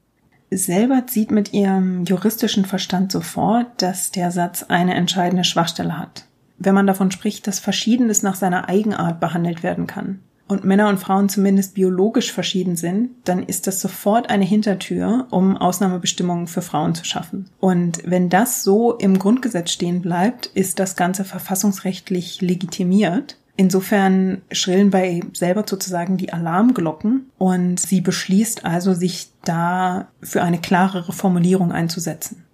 Selbert 0.51 1.11
sieht 1.11 1.31
mit 1.31 1.53
ihrem 1.53 2.05
juristischen 2.05 2.65
Verstand 2.65 3.13
sofort, 3.13 3.67
dass 3.83 4.11
der 4.11 4.31
Satz 4.31 4.63
eine 4.63 4.95
entscheidende 4.95 5.45
Schwachstelle 5.45 5.99
hat. 5.99 6.25
Wenn 6.57 6.75
man 6.75 6.87
davon 6.87 7.11
spricht, 7.11 7.47
dass 7.47 7.59
Verschiedenes 7.61 8.23
nach 8.23 8.35
seiner 8.35 8.69
Eigenart 8.69 9.21
behandelt 9.21 9.63
werden 9.63 9.87
kann 9.87 10.21
und 10.49 10.65
Männer 10.65 10.89
und 10.89 10.99
Frauen 10.99 11.29
zumindest 11.29 11.75
biologisch 11.75 12.33
verschieden 12.33 12.75
sind, 12.75 13.11
dann 13.25 13.43
ist 13.43 13.67
das 13.67 13.81
sofort 13.81 14.31
eine 14.31 14.45
Hintertür, 14.45 15.27
um 15.31 15.57
Ausnahmebestimmungen 15.57 16.47
für 16.47 16.63
Frauen 16.63 16.95
zu 16.95 17.05
schaffen. 17.05 17.51
Und 17.61 17.99
wenn 18.05 18.31
das 18.31 18.65
so 18.65 18.95
im 18.95 19.19
Grundgesetz 19.19 19.71
stehen 19.71 20.01
bleibt, 20.01 20.47
ist 20.47 20.79
das 20.79 20.97
Ganze 20.97 21.25
verfassungsrechtlich 21.25 22.41
legitimiert. 22.41 23.37
Insofern 23.57 24.41
schrillen 24.53 24.91
bei 24.91 25.21
selber 25.33 25.65
sozusagen 25.67 26.17
die 26.17 26.33
Alarmglocken 26.33 27.31
und 27.39 27.81
sie 27.81 28.01
beschließt 28.01 28.65
also, 28.65 28.95
sich 28.95 29.33
da 29.45 30.09
für 30.23 30.43
eine 30.43 30.61
klarere 30.61 31.13
Formulierung 31.13 31.73
einzusetzen. 31.73 32.45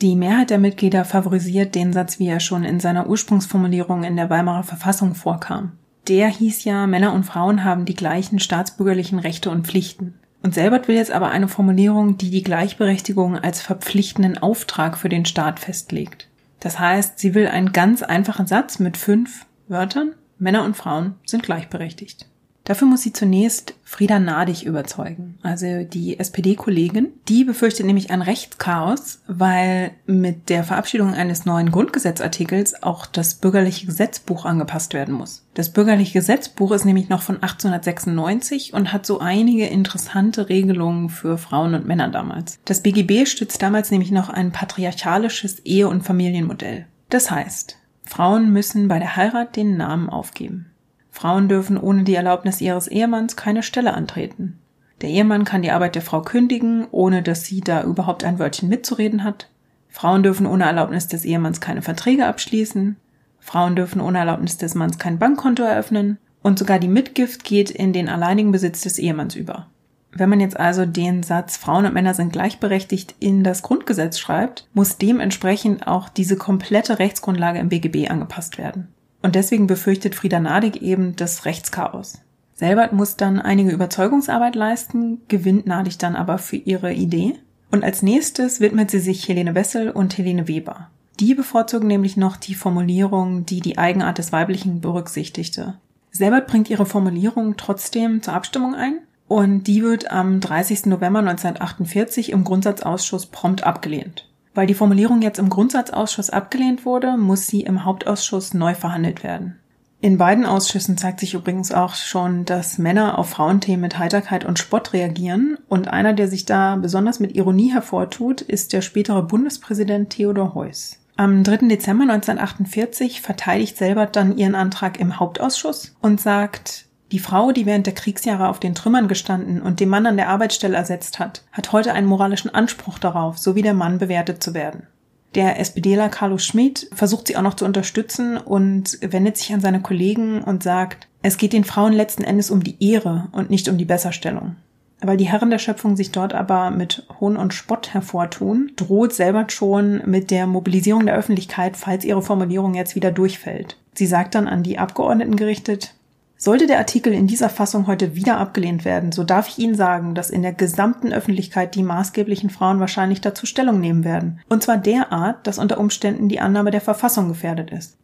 Die 0.00 0.16
Mehrheit 0.16 0.50
der 0.50 0.58
Mitglieder 0.58 1.04
favorisiert 1.04 1.74
den 1.74 1.92
Satz, 1.92 2.18
wie 2.18 2.26
er 2.26 2.40
schon 2.40 2.64
in 2.64 2.80
seiner 2.80 3.08
Ursprungsformulierung 3.08 4.02
in 4.04 4.16
der 4.16 4.28
Weimarer 4.30 4.64
Verfassung 4.64 5.14
vorkam 5.14 5.72
der 6.08 6.28
hieß 6.28 6.64
ja, 6.64 6.86
Männer 6.86 7.12
und 7.12 7.24
Frauen 7.24 7.64
haben 7.64 7.84
die 7.84 7.94
gleichen 7.94 8.38
staatsbürgerlichen 8.38 9.18
Rechte 9.18 9.50
und 9.50 9.66
Pflichten. 9.66 10.14
Und 10.42 10.54
Selbert 10.54 10.88
will 10.88 10.96
jetzt 10.96 11.10
aber 11.10 11.30
eine 11.30 11.48
Formulierung, 11.48 12.18
die 12.18 12.30
die 12.30 12.42
Gleichberechtigung 12.42 13.38
als 13.38 13.62
verpflichtenden 13.62 14.36
Auftrag 14.36 14.98
für 14.98 15.08
den 15.08 15.24
Staat 15.24 15.58
festlegt. 15.58 16.28
Das 16.60 16.78
heißt, 16.78 17.18
sie 17.18 17.34
will 17.34 17.46
einen 17.46 17.72
ganz 17.72 18.02
einfachen 18.02 18.46
Satz 18.46 18.78
mit 18.78 18.96
fünf 18.96 19.46
Wörtern. 19.68 20.14
Männer 20.38 20.64
und 20.64 20.76
Frauen 20.76 21.14
sind 21.24 21.42
gleichberechtigt. 21.42 22.26
Dafür 22.64 22.88
muss 22.88 23.02
sie 23.02 23.12
zunächst 23.12 23.74
Frieda 23.84 24.18
Nadig 24.18 24.64
überzeugen, 24.64 25.38
also 25.42 25.84
die 25.84 26.18
SPD-Kollegin. 26.18 27.12
Die 27.28 27.44
befürchtet 27.44 27.84
nämlich 27.84 28.10
ein 28.10 28.22
Rechtschaos, 28.22 29.20
weil 29.26 29.92
mit 30.06 30.48
der 30.48 30.64
Verabschiedung 30.64 31.12
eines 31.12 31.44
neuen 31.44 31.70
Grundgesetzartikels 31.70 32.82
auch 32.82 33.04
das 33.04 33.34
bürgerliche 33.34 33.86
Gesetzbuch 33.86 34.46
angepasst 34.46 34.94
werden 34.94 35.14
muss. 35.14 35.46
Das 35.52 35.72
bürgerliche 35.72 36.18
Gesetzbuch 36.18 36.72
ist 36.72 36.86
nämlich 36.86 37.10
noch 37.10 37.20
von 37.20 37.36
1896 37.36 38.72
und 38.72 38.92
hat 38.94 39.04
so 39.04 39.20
einige 39.20 39.66
interessante 39.66 40.48
Regelungen 40.48 41.10
für 41.10 41.36
Frauen 41.36 41.74
und 41.74 41.86
Männer 41.86 42.08
damals. 42.08 42.58
Das 42.64 42.82
BGB 42.82 43.26
stützt 43.26 43.62
damals 43.62 43.90
nämlich 43.90 44.10
noch 44.10 44.30
ein 44.30 44.52
patriarchalisches 44.52 45.60
Ehe- 45.60 45.88
und 45.88 46.02
Familienmodell. 46.02 46.86
Das 47.10 47.30
heißt, 47.30 47.76
Frauen 48.04 48.52
müssen 48.52 48.88
bei 48.88 48.98
der 48.98 49.16
Heirat 49.16 49.56
den 49.56 49.76
Namen 49.76 50.08
aufgeben. 50.08 50.70
Frauen 51.14 51.48
dürfen 51.48 51.78
ohne 51.78 52.02
die 52.02 52.16
Erlaubnis 52.16 52.60
ihres 52.60 52.88
Ehemanns 52.88 53.36
keine 53.36 53.62
Stelle 53.62 53.94
antreten. 53.94 54.58
Der 55.00 55.10
Ehemann 55.10 55.44
kann 55.44 55.62
die 55.62 55.70
Arbeit 55.70 55.94
der 55.94 56.02
Frau 56.02 56.22
kündigen, 56.22 56.88
ohne 56.90 57.22
dass 57.22 57.44
sie 57.44 57.60
da 57.60 57.84
überhaupt 57.84 58.24
ein 58.24 58.40
Wörtchen 58.40 58.68
mitzureden 58.68 59.22
hat. 59.22 59.48
Frauen 59.88 60.24
dürfen 60.24 60.44
ohne 60.44 60.64
Erlaubnis 60.64 61.06
des 61.06 61.24
Ehemanns 61.24 61.60
keine 61.60 61.82
Verträge 61.82 62.26
abschließen. 62.26 62.96
Frauen 63.38 63.76
dürfen 63.76 64.00
ohne 64.00 64.18
Erlaubnis 64.18 64.56
des 64.56 64.74
Manns 64.74 64.98
kein 64.98 65.20
Bankkonto 65.20 65.62
eröffnen. 65.62 66.18
Und 66.42 66.58
sogar 66.58 66.80
die 66.80 66.88
Mitgift 66.88 67.44
geht 67.44 67.70
in 67.70 67.92
den 67.92 68.08
alleinigen 68.08 68.50
Besitz 68.50 68.80
des 68.80 68.98
Ehemanns 68.98 69.36
über. 69.36 69.68
Wenn 70.10 70.30
man 70.30 70.40
jetzt 70.40 70.58
also 70.58 70.84
den 70.84 71.22
Satz 71.22 71.56
Frauen 71.56 71.86
und 71.86 71.94
Männer 71.94 72.14
sind 72.14 72.32
gleichberechtigt 72.32 73.14
in 73.20 73.44
das 73.44 73.62
Grundgesetz 73.62 74.18
schreibt, 74.18 74.68
muss 74.74 74.98
dementsprechend 74.98 75.86
auch 75.86 76.08
diese 76.08 76.36
komplette 76.36 76.98
Rechtsgrundlage 76.98 77.60
im 77.60 77.68
BGB 77.68 78.10
angepasst 78.10 78.58
werden. 78.58 78.88
Und 79.24 79.36
deswegen 79.36 79.66
befürchtet 79.66 80.14
Frieda 80.14 80.38
Nadig 80.38 80.82
eben 80.82 81.16
das 81.16 81.46
Rechtschaos. 81.46 82.20
Selbert 82.52 82.92
muss 82.92 83.16
dann 83.16 83.40
einige 83.40 83.70
Überzeugungsarbeit 83.70 84.54
leisten, 84.54 85.22
gewinnt 85.28 85.66
Nadig 85.66 85.96
dann 85.96 86.14
aber 86.14 86.36
für 86.36 86.56
ihre 86.56 86.92
Idee. 86.92 87.32
Und 87.70 87.84
als 87.84 88.02
nächstes 88.02 88.60
widmet 88.60 88.90
sie 88.90 88.98
sich 88.98 89.26
Helene 89.26 89.54
Wessel 89.54 89.88
und 89.88 90.18
Helene 90.18 90.46
Weber. 90.46 90.90
Die 91.20 91.34
bevorzugen 91.34 91.88
nämlich 91.88 92.18
noch 92.18 92.36
die 92.36 92.54
Formulierung, 92.54 93.46
die 93.46 93.62
die 93.62 93.78
Eigenart 93.78 94.18
des 94.18 94.30
Weiblichen 94.30 94.82
berücksichtigte. 94.82 95.78
Selbert 96.10 96.46
bringt 96.46 96.68
ihre 96.68 96.84
Formulierung 96.84 97.56
trotzdem 97.56 98.20
zur 98.20 98.34
Abstimmung 98.34 98.74
ein 98.74 98.98
und 99.26 99.62
die 99.62 99.82
wird 99.82 100.10
am 100.10 100.40
30. 100.40 100.84
November 100.84 101.20
1948 101.20 102.30
im 102.30 102.44
Grundsatzausschuss 102.44 103.24
prompt 103.24 103.64
abgelehnt. 103.64 104.28
Weil 104.54 104.66
die 104.66 104.74
Formulierung 104.74 105.20
jetzt 105.20 105.38
im 105.38 105.50
Grundsatzausschuss 105.50 106.30
abgelehnt 106.30 106.86
wurde, 106.86 107.16
muss 107.16 107.46
sie 107.46 107.62
im 107.62 107.84
Hauptausschuss 107.84 108.54
neu 108.54 108.74
verhandelt 108.74 109.24
werden. 109.24 109.58
In 110.00 110.18
beiden 110.18 110.44
Ausschüssen 110.44 110.98
zeigt 110.98 111.20
sich 111.20 111.32
übrigens 111.32 111.72
auch 111.72 111.94
schon, 111.94 112.44
dass 112.44 112.76
Männer 112.76 113.18
auf 113.18 113.30
Frauenthemen 113.30 113.80
mit 113.80 113.98
Heiterkeit 113.98 114.44
und 114.44 114.58
Spott 114.58 114.92
reagieren. 114.92 115.56
Und 115.68 115.88
einer, 115.88 116.12
der 116.12 116.28
sich 116.28 116.44
da 116.44 116.76
besonders 116.76 117.20
mit 117.20 117.34
Ironie 117.34 117.72
hervortut, 117.72 118.42
ist 118.42 118.74
der 118.74 118.82
spätere 118.82 119.22
Bundespräsident 119.22 120.10
Theodor 120.10 120.54
Heuss. 120.54 120.98
Am 121.16 121.42
3. 121.42 121.68
Dezember 121.68 122.02
1948 122.02 123.22
verteidigt 123.22 123.78
Selbert 123.78 124.14
dann 124.14 124.36
ihren 124.36 124.54
Antrag 124.54 125.00
im 125.00 125.18
Hauptausschuss 125.18 125.96
und 126.02 126.20
sagt, 126.20 126.84
die 127.14 127.20
Frau, 127.20 127.52
die 127.52 127.64
während 127.64 127.86
der 127.86 127.94
Kriegsjahre 127.94 128.48
auf 128.48 128.58
den 128.58 128.74
Trümmern 128.74 129.06
gestanden 129.06 129.62
und 129.62 129.78
den 129.78 129.88
Mann 129.88 130.04
an 130.04 130.16
der 130.16 130.30
Arbeitsstelle 130.30 130.76
ersetzt 130.76 131.20
hat, 131.20 131.44
hat 131.52 131.70
heute 131.70 131.92
einen 131.92 132.08
moralischen 132.08 132.52
Anspruch 132.52 132.98
darauf, 132.98 133.38
so 133.38 133.54
wie 133.54 133.62
der 133.62 133.72
Mann 133.72 133.98
bewertet 133.98 134.42
zu 134.42 134.52
werden. 134.52 134.88
Der 135.36 135.60
SPDler 135.60 136.08
Carlos 136.08 136.44
Schmid 136.44 136.88
versucht 136.92 137.28
sie 137.28 137.36
auch 137.36 137.42
noch 137.42 137.54
zu 137.54 137.66
unterstützen 137.66 138.36
und 138.36 138.98
wendet 139.00 139.36
sich 139.36 139.54
an 139.54 139.60
seine 139.60 139.80
Kollegen 139.80 140.42
und 140.42 140.64
sagt, 140.64 141.06
es 141.22 141.36
geht 141.36 141.52
den 141.52 141.62
Frauen 141.62 141.92
letzten 141.92 142.24
Endes 142.24 142.50
um 142.50 142.64
die 142.64 142.84
Ehre 142.84 143.28
und 143.30 143.48
nicht 143.48 143.68
um 143.68 143.78
die 143.78 143.84
Besserstellung. 143.84 144.56
Weil 145.00 145.16
die 145.16 145.28
Herren 145.28 145.50
der 145.50 145.58
Schöpfung 145.60 145.94
sich 145.94 146.10
dort 146.10 146.34
aber 146.34 146.72
mit 146.72 147.06
Hohn 147.20 147.36
und 147.36 147.54
Spott 147.54 147.94
hervortun, 147.94 148.72
droht 148.74 149.12
Selbert 149.12 149.52
schon 149.52 150.02
mit 150.04 150.32
der 150.32 150.48
Mobilisierung 150.48 151.06
der 151.06 151.14
Öffentlichkeit, 151.14 151.76
falls 151.76 152.04
ihre 152.04 152.22
Formulierung 152.22 152.74
jetzt 152.74 152.96
wieder 152.96 153.12
durchfällt. 153.12 153.76
Sie 153.94 154.06
sagt 154.06 154.34
dann 154.34 154.48
an 154.48 154.64
die 154.64 154.80
Abgeordneten 154.80 155.36
gerichtet, 155.36 155.94
sollte 156.36 156.66
der 156.66 156.78
Artikel 156.78 157.12
in 157.12 157.26
dieser 157.26 157.48
Fassung 157.48 157.86
heute 157.86 158.14
wieder 158.16 158.38
abgelehnt 158.38 158.84
werden, 158.84 159.12
so 159.12 159.24
darf 159.24 159.48
ich 159.48 159.58
Ihnen 159.58 159.74
sagen, 159.74 160.14
dass 160.14 160.30
in 160.30 160.42
der 160.42 160.52
gesamten 160.52 161.12
Öffentlichkeit 161.12 161.74
die 161.74 161.82
maßgeblichen 161.82 162.50
Frauen 162.50 162.80
wahrscheinlich 162.80 163.20
dazu 163.20 163.46
Stellung 163.46 163.80
nehmen 163.80 164.04
werden. 164.04 164.40
Und 164.48 164.62
zwar 164.62 164.76
derart, 164.76 165.46
dass 165.46 165.58
unter 165.58 165.78
Umständen 165.78 166.28
die 166.28 166.40
Annahme 166.40 166.70
der 166.70 166.80
Verfassung 166.80 167.28
gefährdet 167.28 167.70
ist. 167.70 167.96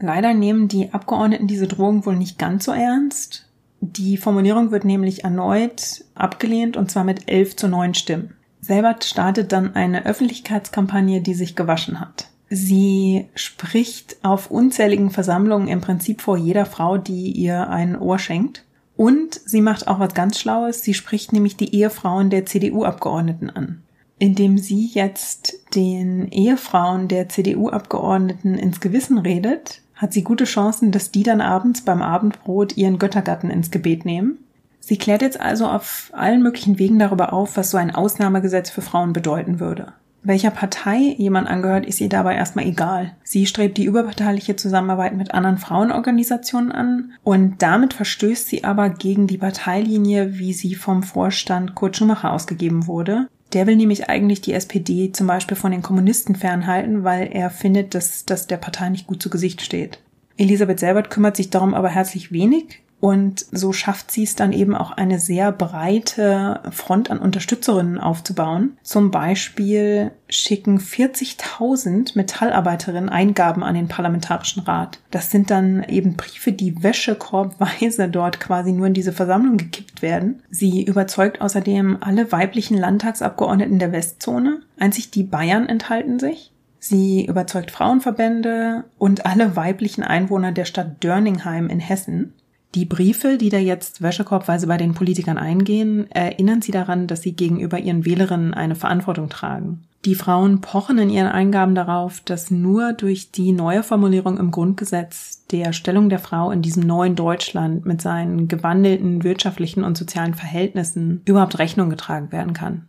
Leider 0.00 0.32
nehmen 0.32 0.68
die 0.68 0.92
Abgeordneten 0.92 1.48
diese 1.48 1.66
Drohung 1.66 2.06
wohl 2.06 2.16
nicht 2.16 2.38
ganz 2.38 2.64
so 2.64 2.72
ernst. 2.72 3.48
Die 3.80 4.16
Formulierung 4.16 4.70
wird 4.70 4.84
nämlich 4.84 5.24
erneut 5.24 6.04
abgelehnt 6.14 6.76
und 6.76 6.90
zwar 6.90 7.04
mit 7.04 7.30
elf 7.30 7.56
zu 7.56 7.68
neun 7.68 7.94
Stimmen. 7.94 8.34
Selbert 8.60 9.04
startet 9.04 9.52
dann 9.52 9.74
eine 9.74 10.04
Öffentlichkeitskampagne, 10.04 11.20
die 11.20 11.34
sich 11.34 11.56
gewaschen 11.56 12.00
hat. 12.00 12.28
Sie 12.50 13.26
spricht 13.34 14.16
auf 14.22 14.50
unzähligen 14.50 15.10
Versammlungen 15.10 15.68
im 15.68 15.80
Prinzip 15.80 16.22
vor 16.22 16.36
jeder 16.36 16.64
Frau, 16.64 16.96
die 16.96 17.32
ihr 17.32 17.68
ein 17.68 17.98
Ohr 17.98 18.18
schenkt. 18.18 18.64
Und 18.96 19.40
sie 19.44 19.60
macht 19.60 19.86
auch 19.86 20.00
was 20.00 20.14
ganz 20.14 20.38
Schlaues. 20.40 20.82
Sie 20.82 20.94
spricht 20.94 21.32
nämlich 21.32 21.56
die 21.56 21.74
Ehefrauen 21.74 22.30
der 22.30 22.46
CDU-Abgeordneten 22.46 23.50
an. 23.50 23.82
Indem 24.18 24.58
sie 24.58 24.86
jetzt 24.86 25.60
den 25.74 26.28
Ehefrauen 26.32 27.06
der 27.06 27.28
CDU-Abgeordneten 27.28 28.54
ins 28.54 28.80
Gewissen 28.80 29.18
redet, 29.18 29.82
hat 29.94 30.12
sie 30.12 30.22
gute 30.22 30.44
Chancen, 30.44 30.90
dass 30.90 31.10
die 31.10 31.22
dann 31.22 31.40
abends 31.40 31.82
beim 31.82 32.02
Abendbrot 32.02 32.76
ihren 32.76 32.98
Göttergatten 32.98 33.50
ins 33.50 33.70
Gebet 33.70 34.04
nehmen. 34.04 34.38
Sie 34.80 34.96
klärt 34.96 35.22
jetzt 35.22 35.40
also 35.40 35.66
auf 35.66 36.10
allen 36.14 36.42
möglichen 36.42 36.78
Wegen 36.78 36.98
darüber 36.98 37.32
auf, 37.32 37.56
was 37.56 37.70
so 37.70 37.76
ein 37.76 37.94
Ausnahmegesetz 37.94 38.70
für 38.70 38.80
Frauen 38.80 39.12
bedeuten 39.12 39.60
würde. 39.60 39.92
Welcher 40.22 40.50
Partei 40.50 41.14
jemand 41.16 41.48
angehört, 41.48 41.86
ist 41.86 42.00
ihr 42.00 42.08
dabei 42.08 42.34
erstmal 42.34 42.66
egal. 42.66 43.16
Sie 43.22 43.46
strebt 43.46 43.78
die 43.78 43.84
überparteiliche 43.84 44.56
Zusammenarbeit 44.56 45.14
mit 45.14 45.32
anderen 45.32 45.58
Frauenorganisationen 45.58 46.72
an 46.72 47.12
und 47.22 47.62
damit 47.62 47.94
verstößt 47.94 48.48
sie 48.48 48.64
aber 48.64 48.90
gegen 48.90 49.26
die 49.26 49.38
Parteilinie, 49.38 50.38
wie 50.38 50.52
sie 50.52 50.74
vom 50.74 51.02
Vorstand 51.02 51.74
Kurt 51.74 51.96
Schumacher 51.96 52.32
ausgegeben 52.32 52.86
wurde. 52.86 53.28
Der 53.52 53.66
will 53.66 53.76
nämlich 53.76 54.10
eigentlich 54.10 54.40
die 54.40 54.52
SPD 54.52 55.12
zum 55.12 55.26
Beispiel 55.26 55.56
von 55.56 55.70
den 55.70 55.82
Kommunisten 55.82 56.34
fernhalten, 56.34 57.04
weil 57.04 57.28
er 57.32 57.48
findet, 57.48 57.94
dass 57.94 58.26
das 58.26 58.46
der 58.46 58.58
Partei 58.58 58.90
nicht 58.90 59.06
gut 59.06 59.22
zu 59.22 59.30
Gesicht 59.30 59.62
steht. 59.62 60.00
Elisabeth 60.36 60.80
Selbert 60.80 61.10
kümmert 61.10 61.36
sich 61.36 61.50
darum 61.50 61.74
aber 61.74 61.88
herzlich 61.88 62.30
wenig. 62.30 62.82
Und 63.00 63.46
so 63.52 63.72
schafft 63.72 64.10
sie 64.10 64.24
es 64.24 64.34
dann 64.34 64.52
eben 64.52 64.74
auch 64.74 64.90
eine 64.90 65.20
sehr 65.20 65.52
breite 65.52 66.60
Front 66.70 67.10
an 67.10 67.18
Unterstützerinnen 67.18 67.98
aufzubauen. 67.98 68.76
Zum 68.82 69.10
Beispiel 69.10 70.10
schicken 70.28 70.78
40.000 70.78 72.16
Metallarbeiterinnen 72.16 73.08
Eingaben 73.08 73.62
an 73.62 73.76
den 73.76 73.88
Parlamentarischen 73.88 74.64
Rat. 74.64 74.98
Das 75.10 75.30
sind 75.30 75.50
dann 75.50 75.84
eben 75.84 76.16
Briefe, 76.16 76.52
die 76.52 76.82
wäschekorbweise 76.82 78.08
dort 78.08 78.40
quasi 78.40 78.72
nur 78.72 78.88
in 78.88 78.94
diese 78.94 79.12
Versammlung 79.12 79.58
gekippt 79.58 80.02
werden. 80.02 80.42
Sie 80.50 80.82
überzeugt 80.82 81.40
außerdem 81.40 81.98
alle 82.00 82.32
weiblichen 82.32 82.76
Landtagsabgeordneten 82.76 83.78
der 83.78 83.92
Westzone. 83.92 84.60
Einzig 84.78 85.10
die 85.10 85.22
Bayern 85.24 85.68
enthalten 85.68 86.18
sich. 86.18 86.52
Sie 86.80 87.26
überzeugt 87.26 87.70
Frauenverbände 87.70 88.84
und 88.98 89.26
alle 89.26 89.56
weiblichen 89.56 90.04
Einwohner 90.04 90.52
der 90.52 90.64
Stadt 90.64 91.02
Dörningheim 91.02 91.68
in 91.68 91.80
Hessen. 91.80 92.34
Die 92.74 92.84
Briefe, 92.84 93.38
die 93.38 93.48
da 93.48 93.58
jetzt 93.58 94.02
wäschekorbweise 94.02 94.66
bei 94.66 94.76
den 94.76 94.94
Politikern 94.94 95.38
eingehen, 95.38 96.10
erinnern 96.10 96.60
sie 96.60 96.72
daran, 96.72 97.06
dass 97.06 97.22
sie 97.22 97.32
gegenüber 97.32 97.78
ihren 97.78 98.04
Wählerinnen 98.04 98.52
eine 98.52 98.74
Verantwortung 98.74 99.28
tragen. 99.28 99.84
Die 100.04 100.14
Frauen 100.14 100.60
pochen 100.60 100.98
in 100.98 101.10
ihren 101.10 101.26
Eingaben 101.26 101.74
darauf, 101.74 102.20
dass 102.20 102.50
nur 102.50 102.92
durch 102.92 103.32
die 103.32 103.52
neue 103.52 103.82
Formulierung 103.82 104.38
im 104.38 104.50
Grundgesetz 104.50 105.44
der 105.50 105.72
Stellung 105.72 106.08
der 106.08 106.20
Frau 106.20 106.50
in 106.50 106.62
diesem 106.62 106.86
neuen 106.86 107.16
Deutschland 107.16 107.84
mit 107.84 108.00
seinen 108.00 108.48
gewandelten 108.48 109.24
wirtschaftlichen 109.24 109.82
und 109.82 109.98
sozialen 109.98 110.34
Verhältnissen 110.34 111.22
überhaupt 111.24 111.58
Rechnung 111.58 111.90
getragen 111.90 112.30
werden 112.30 112.52
kann. 112.52 112.87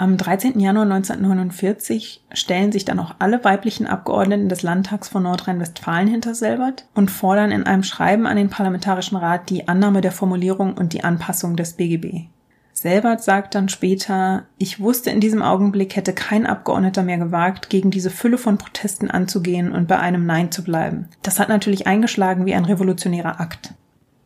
Am 0.00 0.16
13. 0.16 0.58
Januar 0.58 0.86
1949 0.86 2.22
stellen 2.32 2.72
sich 2.72 2.86
dann 2.86 2.98
auch 2.98 3.16
alle 3.18 3.44
weiblichen 3.44 3.86
Abgeordneten 3.86 4.48
des 4.48 4.62
Landtags 4.62 5.10
von 5.10 5.24
Nordrhein-Westfalen 5.24 6.08
hinter 6.08 6.34
Selbert 6.34 6.86
und 6.94 7.10
fordern 7.10 7.50
in 7.50 7.64
einem 7.64 7.82
Schreiben 7.82 8.26
an 8.26 8.38
den 8.38 8.48
Parlamentarischen 8.48 9.18
Rat 9.18 9.50
die 9.50 9.68
Annahme 9.68 10.00
der 10.00 10.12
Formulierung 10.12 10.72
und 10.72 10.94
die 10.94 11.04
Anpassung 11.04 11.54
des 11.54 11.74
BGB. 11.74 12.28
Selbert 12.72 13.22
sagt 13.22 13.54
dann 13.54 13.68
später, 13.68 14.44
ich 14.56 14.80
wusste 14.80 15.10
in 15.10 15.20
diesem 15.20 15.42
Augenblick 15.42 15.96
hätte 15.96 16.14
kein 16.14 16.46
Abgeordneter 16.46 17.02
mehr 17.02 17.18
gewagt, 17.18 17.68
gegen 17.68 17.90
diese 17.90 18.08
Fülle 18.08 18.38
von 18.38 18.56
Protesten 18.56 19.10
anzugehen 19.10 19.70
und 19.70 19.86
bei 19.86 19.98
einem 19.98 20.24
Nein 20.24 20.50
zu 20.50 20.64
bleiben. 20.64 21.08
Das 21.22 21.38
hat 21.38 21.50
natürlich 21.50 21.86
eingeschlagen 21.86 22.46
wie 22.46 22.54
ein 22.54 22.64
revolutionärer 22.64 23.38
Akt. 23.38 23.74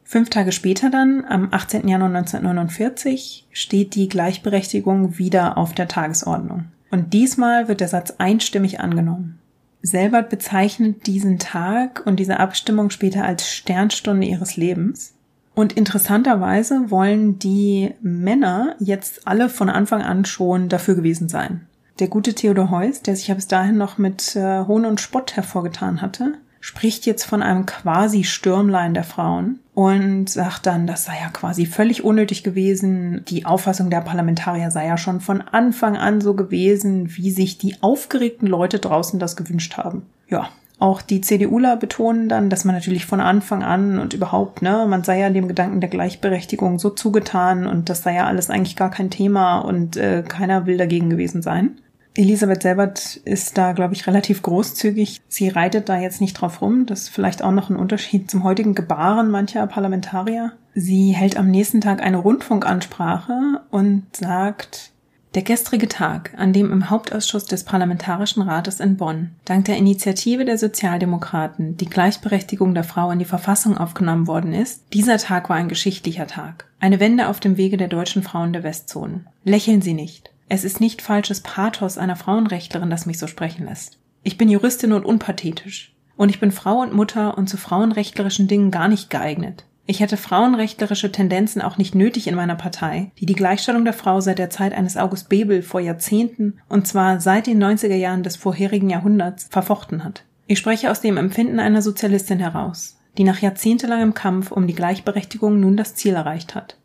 Fünf 0.05 0.31
Tage 0.31 0.53
später 0.53 0.91
dann, 0.91 1.25
am 1.25 1.49
18. 1.51 1.89
Januar 1.89 2.11
1949, 2.11 3.47
steht 3.51 3.95
die 3.95 4.09
Gleichberechtigung 4.09 5.19
wieder 5.19 5.57
auf 5.57 5.73
der 5.73 5.89
Tagesordnung. 5.89 6.67
Und 6.91 7.13
diesmal 7.13 7.69
wird 7.69 7.81
der 7.81 7.89
Satz 7.89 8.15
einstimmig 8.19 8.81
angenommen. 8.81 9.39
Selbert 9.83 10.31
bezeichnet 10.31 11.07
diesen 11.07 11.39
Tag 11.39 12.03
und 12.07 12.21
diese 12.21 12.39
Abstimmung 12.39 12.91
später 12.91 13.25
als 13.25 13.49
Sternstunde 13.51 14.27
ihres 14.27 14.57
Lebens. 14.57 15.15
Und 15.55 15.73
interessanterweise 15.73 16.91
wollen 16.91 17.39
die 17.39 17.95
Männer 18.01 18.77
jetzt 18.79 19.27
alle 19.27 19.49
von 19.49 19.71
Anfang 19.71 20.03
an 20.03 20.25
schon 20.25 20.69
dafür 20.69 20.95
gewesen 20.95 21.29
sein. 21.29 21.67
Der 22.01 22.09
gute 22.09 22.35
Theodor 22.35 22.71
Heuss, 22.71 23.03
der 23.03 23.15
sich 23.15 23.29
ja 23.29 23.35
bis 23.35 23.47
dahin 23.47 23.77
noch 23.77 23.99
mit 23.99 24.35
äh, 24.35 24.65
Hohn 24.65 24.85
und 24.85 25.01
Spott 25.01 25.37
hervorgetan 25.37 26.03
hatte, 26.03 26.35
spricht 26.65 27.05
jetzt 27.05 27.25
von 27.25 27.43
einem 27.43 27.67
quasi 27.67 28.25
Stürmlein 28.25 28.95
der 28.95 29.05
Frauen 29.05 29.61
und 29.75 30.31
sagt 30.31 30.65
dann, 30.65 30.87
das 30.87 31.05
sei 31.05 31.13
ja 31.21 31.29
quasi 31.29 31.67
völlig 31.67 32.05
unnötig 32.05 32.43
gewesen. 32.43 33.23
Die 33.29 33.45
Auffassung 33.45 33.91
der 33.91 34.01
Parlamentarier 34.01 34.71
sei 34.71 34.87
ja 34.87 34.97
schon 34.97 35.21
von 35.21 35.43
Anfang 35.43 35.99
an 35.99 36.23
so 36.23 36.33
gewesen, 36.33 37.15
wie 37.19 37.31
sich 37.31 37.59
die 37.59 37.83
aufgeregten 37.83 38.49
Leute 38.49 38.79
draußen 38.79 39.21
das 39.21 39.37
gewünscht 39.37 39.77
haben. 39.77 40.07
Ja, 40.31 40.49
auch 40.79 41.03
die 41.03 41.21
CDUler 41.21 41.77
betonen 41.77 42.31
dann, 42.31 42.49
dass 42.49 42.65
man 42.65 42.75
natürlich 42.75 43.05
von 43.05 43.21
Anfang 43.21 43.63
an 43.63 43.99
und 43.99 44.15
überhaupt, 44.15 44.63
ne, 44.63 44.87
man 44.89 45.05
sei 45.05 45.21
ja 45.21 45.29
dem 45.29 45.49
Gedanken 45.49 45.83
der 45.83 45.91
Gleichberechtigung 45.91 46.79
so 46.79 46.89
zugetan 46.89 47.67
und 47.67 47.91
das 47.91 48.03
sei 48.03 48.15
ja 48.15 48.25
alles 48.27 48.49
eigentlich 48.49 48.75
gar 48.75 48.91
kein 48.91 49.11
Thema 49.11 49.59
und 49.59 49.99
äh, 49.99 50.23
keiner 50.27 50.65
will 50.65 50.79
dagegen 50.79 51.11
gewesen 51.11 51.43
sein. 51.43 51.77
Elisabeth 52.17 52.63
Selbert 52.63 53.17
ist 53.25 53.59
da, 53.59 53.73
glaube 53.73 53.95
ich, 53.95 54.07
relativ 54.07 54.43
großzügig. 54.43 55.21
Sie 55.29 55.49
reitet 55.49 55.89
da 55.89 55.99
jetzt 55.99 56.21
nicht 56.21 56.35
drauf 56.35 56.63
rum. 56.63 56.87
Das 56.87 57.03
ist 57.03 57.09
vielleicht 57.09 57.43
auch 57.43 57.51
noch 57.51 57.71
ein 57.71 57.77
Unterschied 57.77 58.31
zum 58.31 58.45
heutigen 58.45 58.75
Gebaren 58.75 59.31
mancher 59.31 59.67
Parlamentarier. 59.67 60.53
Sie 60.75 61.11
hält 61.11 61.37
am 61.37 61.51
nächsten 61.51 61.81
Tag 61.81 62.03
eine 62.03 62.19
Rundfunkansprache 62.19 63.63
und 63.71 64.05
sagt, 64.17 64.93
Der 65.35 65.43
gestrige 65.43 65.89
Tag, 65.89 66.33
an 66.37 66.53
dem 66.53 66.71
im 66.71 66.91
Hauptausschuss 66.91 67.47
des 67.47 67.65
Parlamentarischen 67.65 68.43
Rates 68.43 68.79
in 68.79 68.97
Bonn 68.97 69.33
dank 69.45 69.65
der 69.65 69.77
Initiative 69.77 70.45
der 70.45 70.59
Sozialdemokraten 70.59 71.77
die 71.77 71.91
Gleichberechtigung 71.91 72.75
der 72.75 72.85
Frau 72.85 73.11
in 73.11 73.19
die 73.19 73.25
Verfassung 73.25 73.77
aufgenommen 73.77 74.29
worden 74.29 74.53
ist, 74.53 74.85
dieser 74.93 75.19
Tag 75.19 75.49
war 75.49 75.57
ein 75.57 75.69
geschichtlicher 75.69 76.29
Tag. 76.29 76.67
Eine 76.79 77.01
Wende 77.01 77.27
auf 77.27 77.41
dem 77.41 77.57
Wege 77.57 77.77
der 77.77 77.89
deutschen 77.89 78.23
Frauen 78.23 78.53
der 78.53 78.63
Westzonen. 78.63 79.27
Lächeln 79.43 79.83
Sie 79.83 79.95
nicht. 79.95 80.34
Es 80.55 80.63
ist 80.63 80.81
nicht 80.81 81.03
falsches 81.03 81.41
Pathos 81.41 81.99
einer 81.99 82.15
Frauenrechtlerin, 82.15 82.89
das 82.89 83.07
mich 83.07 83.19
so 83.19 83.27
sprechen 83.27 83.67
lässt. 83.67 83.99
Ich 84.23 84.39
bin 84.39 84.49
Juristin 84.49 84.93
und 84.93 85.05
unpathetisch. 85.05 85.97
Und 86.15 86.29
ich 86.29 86.39
bin 86.39 86.53
Frau 86.53 86.81
und 86.81 86.93
Mutter 86.93 87.37
und 87.37 87.49
zu 87.49 87.57
frauenrechtlerischen 87.57 88.47
Dingen 88.47 88.71
gar 88.71 88.87
nicht 88.87 89.11
geeignet. 89.11 89.65
Ich 89.85 89.99
hätte 89.99 90.17
frauenrechtlerische 90.17 91.11
Tendenzen 91.11 91.61
auch 91.61 91.77
nicht 91.77 91.97
nötig 91.97 92.29
in 92.29 92.37
meiner 92.37 92.55
Partei, 92.55 93.11
die 93.19 93.27
die 93.27 93.35
Gleichstellung 93.35 93.85
der 93.85 93.95
Frau 93.95 94.21
seit 94.21 94.39
der 94.39 94.49
Zeit 94.49 94.75
eines 94.75 94.97
August 94.97 95.29
Bebel 95.29 95.61
vor 95.61 95.81
Jahrzehnten, 95.81 96.61
und 96.69 96.87
zwar 96.87 97.19
seit 97.19 97.49
den 97.49 97.61
90er 97.61 97.97
Jahren 97.97 98.23
des 98.23 98.37
vorherigen 98.37 98.91
Jahrhunderts, 98.91 99.49
verfochten 99.51 100.05
hat. 100.05 100.23
Ich 100.47 100.61
spreche 100.61 100.89
aus 100.89 101.01
dem 101.01 101.17
Empfinden 101.17 101.59
einer 101.59 101.83
Sozialistin 101.83 102.39
heraus, 102.39 103.01
die 103.19 103.25
nach 103.25 103.41
jahrzehntelangem 103.41 104.15
Kampf 104.15 104.53
um 104.53 104.69
die 104.69 104.77
Gleichberechtigung 104.77 105.59
nun 105.59 105.77
das 105.77 105.97
Ziel 105.97 106.15
erreicht 106.15 106.55
hat. 106.55 106.77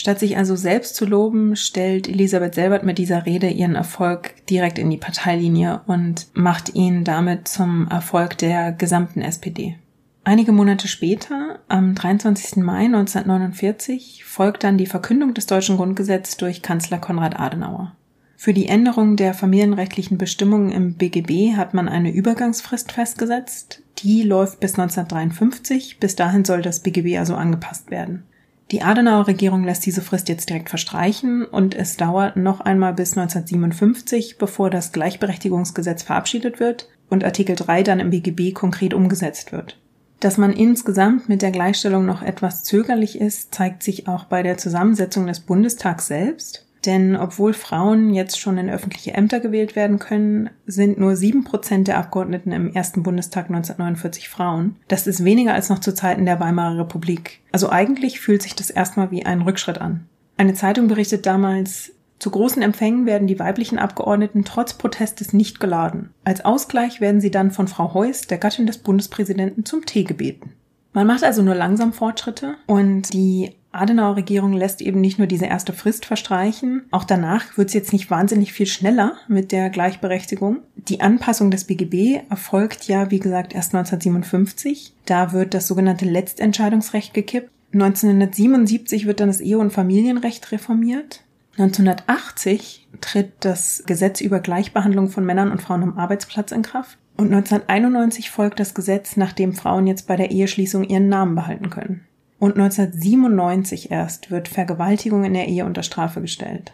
Statt 0.00 0.20
sich 0.20 0.36
also 0.36 0.54
selbst 0.54 0.94
zu 0.94 1.04
loben, 1.04 1.56
stellt 1.56 2.08
Elisabeth 2.08 2.54
Selbert 2.54 2.84
mit 2.84 2.98
dieser 2.98 3.26
Rede 3.26 3.48
ihren 3.48 3.74
Erfolg 3.74 4.46
direkt 4.46 4.78
in 4.78 4.90
die 4.90 4.96
Parteilinie 4.96 5.80
und 5.86 6.28
macht 6.34 6.74
ihn 6.74 7.02
damit 7.02 7.48
zum 7.48 7.88
Erfolg 7.88 8.38
der 8.38 8.72
gesamten 8.72 9.20
SPD. 9.20 9.76
Einige 10.22 10.52
Monate 10.52 10.86
später, 10.86 11.58
am 11.68 11.94
23. 11.94 12.62
Mai 12.62 12.84
1949, 12.84 14.24
folgt 14.24 14.62
dann 14.62 14.78
die 14.78 14.86
Verkündung 14.86 15.34
des 15.34 15.46
deutschen 15.46 15.76
Grundgesetzes 15.76 16.36
durch 16.36 16.62
Kanzler 16.62 16.98
Konrad 16.98 17.40
Adenauer. 17.40 17.96
Für 18.36 18.52
die 18.52 18.68
Änderung 18.68 19.16
der 19.16 19.34
familienrechtlichen 19.34 20.16
Bestimmungen 20.16 20.70
im 20.70 20.94
BGB 20.94 21.56
hat 21.56 21.74
man 21.74 21.88
eine 21.88 22.12
Übergangsfrist 22.12 22.92
festgesetzt. 22.92 23.82
Die 23.98 24.22
läuft 24.22 24.60
bis 24.60 24.78
1953. 24.78 25.98
Bis 25.98 26.14
dahin 26.14 26.44
soll 26.44 26.62
das 26.62 26.80
BGB 26.80 27.18
also 27.18 27.34
angepasst 27.34 27.90
werden. 27.90 28.22
Die 28.70 28.82
Adenauer 28.82 29.28
Regierung 29.28 29.64
lässt 29.64 29.86
diese 29.86 30.02
Frist 30.02 30.28
jetzt 30.28 30.50
direkt 30.50 30.68
verstreichen 30.68 31.46
und 31.46 31.74
es 31.74 31.96
dauert 31.96 32.36
noch 32.36 32.60
einmal 32.60 32.92
bis 32.92 33.16
1957, 33.16 34.36
bevor 34.36 34.68
das 34.68 34.92
Gleichberechtigungsgesetz 34.92 36.02
verabschiedet 36.02 36.60
wird 36.60 36.88
und 37.08 37.24
Artikel 37.24 37.56
3 37.56 37.82
dann 37.82 37.98
im 37.98 38.10
BGB 38.10 38.52
konkret 38.52 38.92
umgesetzt 38.92 39.52
wird. 39.52 39.78
Dass 40.20 40.36
man 40.36 40.52
insgesamt 40.52 41.30
mit 41.30 41.40
der 41.40 41.50
Gleichstellung 41.50 42.04
noch 42.04 42.20
etwas 42.20 42.62
zögerlich 42.64 43.18
ist, 43.18 43.54
zeigt 43.54 43.82
sich 43.82 44.06
auch 44.06 44.24
bei 44.24 44.42
der 44.42 44.58
Zusammensetzung 44.58 45.26
des 45.26 45.40
Bundestags 45.40 46.08
selbst. 46.08 46.67
Denn 46.86 47.16
obwohl 47.16 47.52
Frauen 47.52 48.14
jetzt 48.14 48.38
schon 48.38 48.58
in 48.58 48.70
öffentliche 48.70 49.14
Ämter 49.14 49.40
gewählt 49.40 49.74
werden 49.76 49.98
können, 49.98 50.50
sind 50.66 50.98
nur 50.98 51.16
sieben 51.16 51.44
Prozent 51.44 51.88
der 51.88 51.98
Abgeordneten 51.98 52.52
im 52.52 52.72
ersten 52.72 53.02
Bundestag 53.02 53.46
1949 53.46 54.28
Frauen. 54.28 54.76
Das 54.86 55.06
ist 55.06 55.24
weniger 55.24 55.54
als 55.54 55.68
noch 55.68 55.80
zu 55.80 55.94
Zeiten 55.94 56.24
der 56.24 56.40
Weimarer 56.40 56.78
Republik. 56.78 57.40
Also 57.52 57.70
eigentlich 57.70 58.20
fühlt 58.20 58.42
sich 58.42 58.54
das 58.54 58.70
erstmal 58.70 59.10
wie 59.10 59.26
ein 59.26 59.42
Rückschritt 59.42 59.80
an. 59.80 60.06
Eine 60.36 60.54
Zeitung 60.54 60.86
berichtet 60.86 61.26
damals, 61.26 61.92
zu 62.18 62.30
großen 62.30 62.62
Empfängen 62.62 63.06
werden 63.06 63.28
die 63.28 63.38
weiblichen 63.38 63.78
Abgeordneten 63.78 64.44
trotz 64.44 64.74
Protestes 64.74 65.32
nicht 65.32 65.60
geladen. 65.60 66.10
Als 66.24 66.44
Ausgleich 66.44 67.00
werden 67.00 67.20
sie 67.20 67.30
dann 67.30 67.52
von 67.52 67.68
Frau 67.68 67.94
Heuss, 67.94 68.26
der 68.26 68.38
Gattin 68.38 68.66
des 68.66 68.78
Bundespräsidenten, 68.78 69.64
zum 69.64 69.86
Tee 69.86 70.04
gebeten. 70.04 70.52
Man 70.92 71.06
macht 71.06 71.22
also 71.22 71.42
nur 71.42 71.54
langsam 71.54 71.92
Fortschritte 71.92 72.56
und 72.66 73.12
die 73.12 73.52
Adenauer 73.80 74.16
Regierung 74.16 74.52
lässt 74.52 74.80
eben 74.80 75.00
nicht 75.00 75.18
nur 75.18 75.26
diese 75.26 75.46
erste 75.46 75.72
Frist 75.72 76.06
verstreichen, 76.06 76.82
auch 76.90 77.04
danach 77.04 77.56
wird 77.56 77.68
es 77.68 77.74
jetzt 77.74 77.92
nicht 77.92 78.10
wahnsinnig 78.10 78.52
viel 78.52 78.66
schneller 78.66 79.14
mit 79.28 79.52
der 79.52 79.70
Gleichberechtigung. 79.70 80.58
Die 80.76 81.00
Anpassung 81.00 81.50
des 81.50 81.64
BGB 81.64 82.20
erfolgt 82.30 82.88
ja, 82.88 83.10
wie 83.10 83.18
gesagt, 83.18 83.54
erst 83.54 83.74
1957. 83.74 84.94
Da 85.06 85.32
wird 85.32 85.54
das 85.54 85.66
sogenannte 85.66 86.04
Letztentscheidungsrecht 86.04 87.14
gekippt. 87.14 87.50
1977 87.72 89.06
wird 89.06 89.20
dann 89.20 89.28
das 89.28 89.40
Ehe- 89.40 89.58
und 89.58 89.72
Familienrecht 89.72 90.50
reformiert. 90.52 91.22
1980 91.58 92.86
tritt 93.00 93.32
das 93.40 93.82
Gesetz 93.84 94.20
über 94.20 94.40
Gleichbehandlung 94.40 95.08
von 95.08 95.24
Männern 95.24 95.50
und 95.50 95.60
Frauen 95.60 95.82
am 95.82 95.98
Arbeitsplatz 95.98 96.52
in 96.52 96.62
Kraft. 96.62 96.98
Und 97.16 97.32
1991 97.32 98.30
folgt 98.30 98.60
das 98.60 98.74
Gesetz, 98.74 99.16
nach 99.16 99.32
dem 99.32 99.52
Frauen 99.52 99.88
jetzt 99.88 100.06
bei 100.06 100.14
der 100.14 100.30
Eheschließung 100.30 100.84
ihren 100.84 101.08
Namen 101.08 101.34
behalten 101.34 101.68
können. 101.68 102.06
Und 102.38 102.52
1997 102.58 103.90
erst 103.90 104.30
wird 104.30 104.48
Vergewaltigung 104.48 105.24
in 105.24 105.34
der 105.34 105.48
Ehe 105.48 105.64
unter 105.64 105.82
Strafe 105.82 106.20
gestellt. 106.20 106.72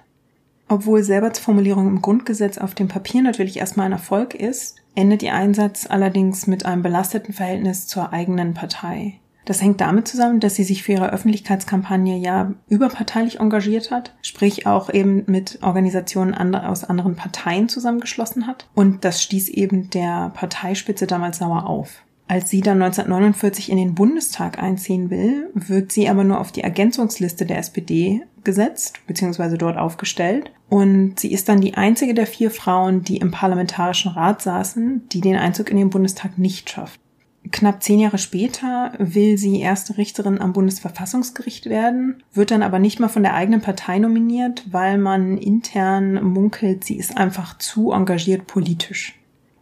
Obwohl 0.69 1.03
Selberts 1.03 1.39
Formulierung 1.39 1.89
im 1.89 2.03
Grundgesetz 2.03 2.59
auf 2.59 2.75
dem 2.75 2.89
Papier 2.89 3.23
natürlich 3.23 3.59
erstmal 3.59 3.87
ein 3.87 3.93
Erfolg 3.93 4.35
ist, 4.35 4.77
endet 4.95 5.23
ihr 5.23 5.35
Einsatz 5.35 5.87
allerdings 5.89 6.47
mit 6.47 6.65
einem 6.65 6.83
belasteten 6.83 7.35
Verhältnis 7.35 7.87
zur 7.87 8.13
eigenen 8.13 8.55
Partei. 8.55 9.21
Das 9.45 9.61
hängt 9.61 9.83
damit 9.83 10.09
zusammen, 10.09 10.41
dass 10.41 10.55
sie 10.55 10.65
sich 10.65 10.83
für 10.83 10.93
ihre 10.93 11.13
Öffentlichkeitskampagne 11.13 12.17
ja 12.17 12.55
überparteilich 12.69 13.41
engagiert 13.41 13.91
hat, 13.91 14.15
sprich 14.23 14.67
auch 14.67 14.89
eben 14.89 15.25
mit 15.27 15.59
Organisationen 15.63 16.55
aus 16.55 16.85
anderen 16.85 17.15
Parteien 17.15 17.69
zusammengeschlossen 17.69 18.47
hat. 18.47 18.67
Und 18.75 19.05
das 19.05 19.23
stieß 19.23 19.51
eben 19.51 19.91
der 19.91 20.31
Parteispitze 20.35 21.07
damals 21.07 21.39
sauer 21.39 21.67
auf. 21.67 22.03
Als 22.27 22.49
sie 22.49 22.63
dann 22.63 22.83
1949 22.83 23.71
in 23.71 23.77
den 23.77 23.95
Bundestag 23.95 24.59
einziehen 24.59 25.11
will, 25.11 25.51
wird 25.55 25.93
sie 25.93 26.09
aber 26.09 26.25
nur 26.25 26.41
auf 26.41 26.53
die 26.53 26.63
Ergänzungsliste 26.63 27.45
der 27.45 27.59
SPD 27.59 28.23
gesetzt, 28.45 28.99
beziehungsweise 29.07 29.59
dort 29.59 29.77
aufgestellt. 29.77 30.51
Und 30.71 31.21
sie 31.21 31.33
ist 31.33 31.49
dann 31.49 31.61
die 31.61 31.75
einzige 31.75 32.15
der 32.15 32.27
vier 32.27 32.51
Frauen, 32.51 33.03
die 33.03 33.19
im 33.19 33.31
Parlamentarischen 33.31 34.13
Rat 34.13 34.41
saßen, 34.41 35.09
die 35.13 35.21
den 35.21 35.37
Einzug 35.37 35.71
in 35.71 35.77
den 35.77 35.91
Bundestag 35.91 36.39
nicht 36.39 36.71
schafft. 36.71 36.99
Knapp 37.53 37.83
zehn 37.83 38.01
Jahre 38.01 38.17
später 38.17 38.93
will 38.99 39.37
sie 39.37 39.61
erste 39.61 39.99
Richterin 39.99 40.41
am 40.41 40.55
Bundesverfassungsgericht 40.55 41.67
werden, 41.67 42.23
wird 42.33 42.51
dann 42.51 42.63
aber 42.63 42.79
nicht 42.79 43.01
mal 43.01 43.09
von 43.09 43.23
der 43.23 43.35
eigenen 43.35 43.61
Partei 43.61 43.99
nominiert, 43.99 44.65
weil 44.71 44.97
man 44.97 45.37
intern 45.37 46.25
munkelt, 46.25 46.85
sie 46.85 46.97
ist 46.97 47.19
einfach 47.19 47.59
zu 47.59 47.93
engagiert 47.93 48.47
politisch. 48.47 49.15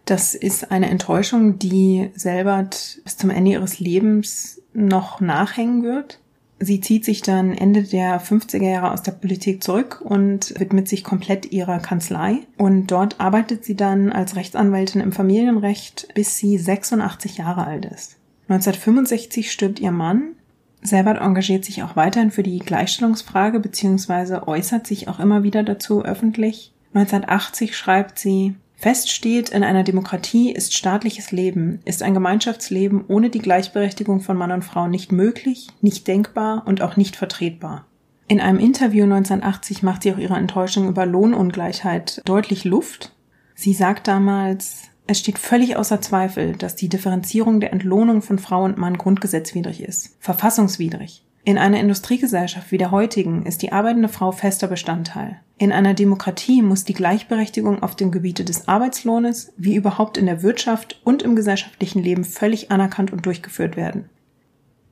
Das 0.04 0.34
ist 0.34 0.70
eine 0.70 0.90
Enttäuschung, 0.90 1.58
die 1.58 2.10
Selbert 2.14 3.00
bis 3.04 3.16
zum 3.16 3.30
Ende 3.30 3.52
ihres 3.52 3.78
Lebens 3.78 4.60
noch 4.74 5.20
nachhängen 5.20 5.82
wird. 5.82 6.18
Sie 6.58 6.80
zieht 6.80 7.04
sich 7.04 7.22
dann 7.22 7.52
Ende 7.52 7.82
der 7.82 8.20
50er 8.20 8.68
Jahre 8.68 8.92
aus 8.92 9.02
der 9.02 9.12
Politik 9.12 9.64
zurück 9.64 10.00
und 10.00 10.54
widmet 10.60 10.88
sich 10.88 11.02
komplett 11.02 11.50
ihrer 11.50 11.80
Kanzlei. 11.80 12.38
Und 12.56 12.86
dort 12.88 13.20
arbeitet 13.20 13.64
sie 13.64 13.74
dann 13.74 14.12
als 14.12 14.36
Rechtsanwältin 14.36 15.00
im 15.00 15.10
Familienrecht, 15.10 16.08
bis 16.14 16.36
sie 16.38 16.58
86 16.58 17.38
Jahre 17.38 17.66
alt 17.66 17.84
ist. 17.86 18.16
1965 18.48 19.50
stirbt 19.50 19.80
ihr 19.80 19.90
Mann. 19.90 20.36
Selbert 20.82 21.20
engagiert 21.20 21.64
sich 21.64 21.82
auch 21.82 21.96
weiterhin 21.96 22.30
für 22.30 22.42
die 22.42 22.58
Gleichstellungsfrage 22.58 23.58
bzw. 23.58 24.46
äußert 24.46 24.86
sich 24.86 25.08
auch 25.08 25.18
immer 25.18 25.42
wieder 25.42 25.62
dazu 25.64 26.04
öffentlich. 26.04 26.72
1980 26.94 27.76
schreibt 27.76 28.18
sie, 28.18 28.54
Fest 28.82 29.12
steht, 29.12 29.50
in 29.50 29.62
einer 29.62 29.84
Demokratie 29.84 30.50
ist 30.50 30.74
staatliches 30.74 31.30
Leben, 31.30 31.78
ist 31.84 32.02
ein 32.02 32.14
Gemeinschaftsleben 32.14 33.04
ohne 33.06 33.30
die 33.30 33.38
Gleichberechtigung 33.38 34.18
von 34.18 34.36
Mann 34.36 34.50
und 34.50 34.64
Frau 34.64 34.88
nicht 34.88 35.12
möglich, 35.12 35.68
nicht 35.82 36.08
denkbar 36.08 36.64
und 36.66 36.82
auch 36.82 36.96
nicht 36.96 37.14
vertretbar. 37.14 37.86
In 38.26 38.40
einem 38.40 38.58
Interview 38.58 39.04
1980 39.04 39.84
macht 39.84 40.02
sie 40.02 40.12
auch 40.12 40.18
ihre 40.18 40.34
Enttäuschung 40.34 40.88
über 40.88 41.06
Lohnungleichheit 41.06 42.22
deutlich 42.24 42.64
Luft. 42.64 43.14
Sie 43.54 43.72
sagt 43.72 44.08
damals, 44.08 44.88
es 45.06 45.20
steht 45.20 45.38
völlig 45.38 45.76
außer 45.76 46.00
Zweifel, 46.00 46.56
dass 46.56 46.74
die 46.74 46.88
Differenzierung 46.88 47.60
der 47.60 47.72
Entlohnung 47.72 48.20
von 48.20 48.40
Frau 48.40 48.64
und 48.64 48.78
Mann 48.78 48.98
grundgesetzwidrig 48.98 49.80
ist, 49.80 50.16
verfassungswidrig. 50.18 51.24
In 51.44 51.58
einer 51.58 51.80
Industriegesellschaft 51.80 52.70
wie 52.70 52.78
der 52.78 52.92
heutigen 52.92 53.46
ist 53.46 53.62
die 53.62 53.72
arbeitende 53.72 54.08
Frau 54.08 54.30
fester 54.30 54.68
Bestandteil. 54.68 55.40
In 55.58 55.72
einer 55.72 55.92
Demokratie 55.92 56.62
muss 56.62 56.84
die 56.84 56.94
Gleichberechtigung 56.94 57.82
auf 57.82 57.96
dem 57.96 58.12
Gebiete 58.12 58.44
des 58.44 58.68
Arbeitslohnes 58.68 59.52
wie 59.56 59.74
überhaupt 59.74 60.16
in 60.16 60.26
der 60.26 60.44
Wirtschaft 60.44 61.00
und 61.02 61.22
im 61.22 61.34
gesellschaftlichen 61.34 62.00
Leben 62.00 62.22
völlig 62.22 62.70
anerkannt 62.70 63.12
und 63.12 63.26
durchgeführt 63.26 63.76
werden. 63.76 64.08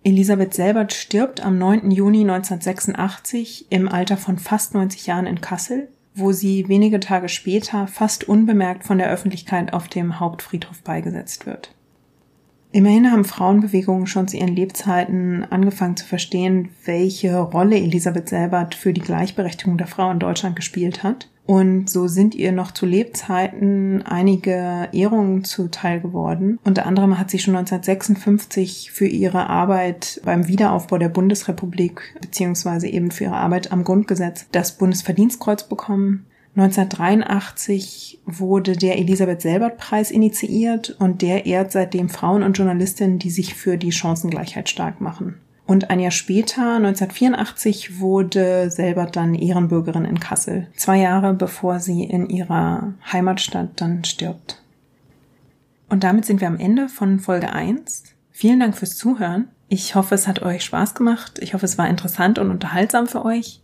Elisabeth 0.03 0.55
Selbert 0.55 0.93
stirbt 0.93 1.45
am 1.45 1.57
9. 1.59 1.91
Juni 1.93 2.23
1986 2.23 3.67
im 3.71 3.89
Alter 3.89 4.17
von 4.17 4.39
fast 4.39 4.75
90 4.75 5.07
Jahren 5.07 5.27
in 5.27 5.41
Kassel, 5.41 5.89
wo 6.15 6.33
sie 6.33 6.69
wenige 6.69 6.99
Tage 6.99 7.29
später 7.29 7.87
fast 7.87 8.25
unbemerkt 8.25 8.85
von 8.85 8.99
der 8.99 9.11
Öffentlichkeit 9.11 9.73
auf 9.73 9.87
dem 9.87 10.19
Hauptfriedhof 10.19 10.83
beigesetzt 10.83 11.47
wird. 11.47 11.75
Immerhin 12.73 13.11
haben 13.11 13.25
Frauenbewegungen 13.25 14.07
schon 14.07 14.29
zu 14.29 14.37
ihren 14.37 14.55
Lebzeiten 14.55 15.45
angefangen 15.51 15.97
zu 15.97 16.07
verstehen, 16.07 16.69
welche 16.85 17.37
Rolle 17.39 17.77
Elisabeth 17.77 18.29
Selbert 18.29 18.77
für 18.77 18.93
die 18.93 19.01
Gleichberechtigung 19.01 19.77
der 19.77 19.89
Frau 19.89 20.11
in 20.11 20.21
Deutschland 20.21 20.55
gespielt 20.55 21.03
hat. 21.03 21.29
Und 21.47 21.91
so 21.91 22.07
sind 22.07 22.37
ihr 22.37 22.53
noch 22.53 22.71
zu 22.71 22.87
Lebzeiten 22.87 24.03
einige 24.03 24.89
Ehrungen 24.93 25.43
zuteil 25.43 26.01
geworden. 26.01 26.61
Unter 26.63 26.87
anderem 26.87 27.19
hat 27.19 27.29
sie 27.29 27.41
schon 27.41 27.57
1956 27.57 28.93
für 28.93 29.09
ihre 29.09 29.51
Arbeit 29.51 30.21
beim 30.25 30.47
Wiederaufbau 30.47 30.99
der 30.99 31.09
Bundesrepublik 31.09 32.15
beziehungsweise 32.21 32.87
eben 32.87 33.11
für 33.11 33.25
ihre 33.25 33.37
Arbeit 33.37 33.73
am 33.73 33.83
Grundgesetz 33.83 34.47
das 34.53 34.79
Bundesverdienstkreuz 34.79 35.65
bekommen. 35.65 36.27
1983 36.61 38.21
wurde 38.27 38.77
der 38.77 38.99
Elisabeth 38.99 39.41
Selbert 39.41 39.79
Preis 39.79 40.11
initiiert 40.11 40.97
und 40.99 41.23
der 41.23 41.47
ehrt 41.47 41.73
seitdem 41.73 42.09
Frauen 42.09 42.43
und 42.43 42.59
Journalistinnen, 42.59 43.19
die 43.19 43.31
sich 43.31 43.55
für 43.55 43.79
die 43.79 43.93
Chancengleichheit 43.93 44.69
stark 44.69 45.01
machen. 45.01 45.37
Und 45.67 45.89
ein 45.89 46.01
Jahr 46.01 46.11
später, 46.11 46.77
1984, 46.77 48.01
wurde 48.01 48.71
Selbert 48.71 49.17
dann 49.17 49.35
Ehrenbürgerin 49.35 50.05
in 50.05 50.21
Kassel. 50.21 50.67
Zwei 50.77 50.99
Jahre 50.99 51.33
bevor 51.33 51.79
sie 51.79 52.05
in 52.05 52.29
ihrer 52.29 52.95
Heimatstadt 53.11 53.81
dann 53.81 54.05
stirbt. 54.05 54.61
Und 55.89 56.05
damit 56.05 56.25
sind 56.25 56.41
wir 56.41 56.49
am 56.49 56.59
Ende 56.59 56.89
von 56.89 57.21
Folge 57.21 57.53
1. 57.53 58.05
Vielen 58.31 58.61
Dank 58.61 58.77
fürs 58.77 58.97
Zuhören. 58.97 59.49
Ich 59.69 59.95
hoffe, 59.95 60.15
es 60.15 60.27
hat 60.27 60.43
euch 60.43 60.65
Spaß 60.65 60.95
gemacht. 60.95 61.39
Ich 61.41 61.55
hoffe, 61.55 61.67
es 61.67 61.79
war 61.79 61.89
interessant 61.89 62.39
und 62.39 62.51
unterhaltsam 62.51 63.07
für 63.07 63.25
euch 63.25 63.61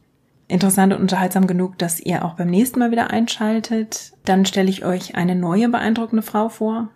interessant 0.49 0.93
und 0.93 1.01
unterhaltsam 1.01 1.47
genug, 1.47 1.79
dass 1.79 2.01
ihr 2.01 2.25
auch 2.25 2.35
beim 2.35 2.49
nächsten 2.49 2.79
Mal 2.79 2.91
wieder 2.91 3.11
einschaltet. 3.11 4.13
Dann 4.25 4.47
stelle 4.47 4.71
ich 4.71 4.85
euch 4.85 5.15
eine 5.15 5.35
neue 5.35 5.69
beeindruckende 5.69 6.23
Frau 6.23 6.49
vor. 6.49 6.89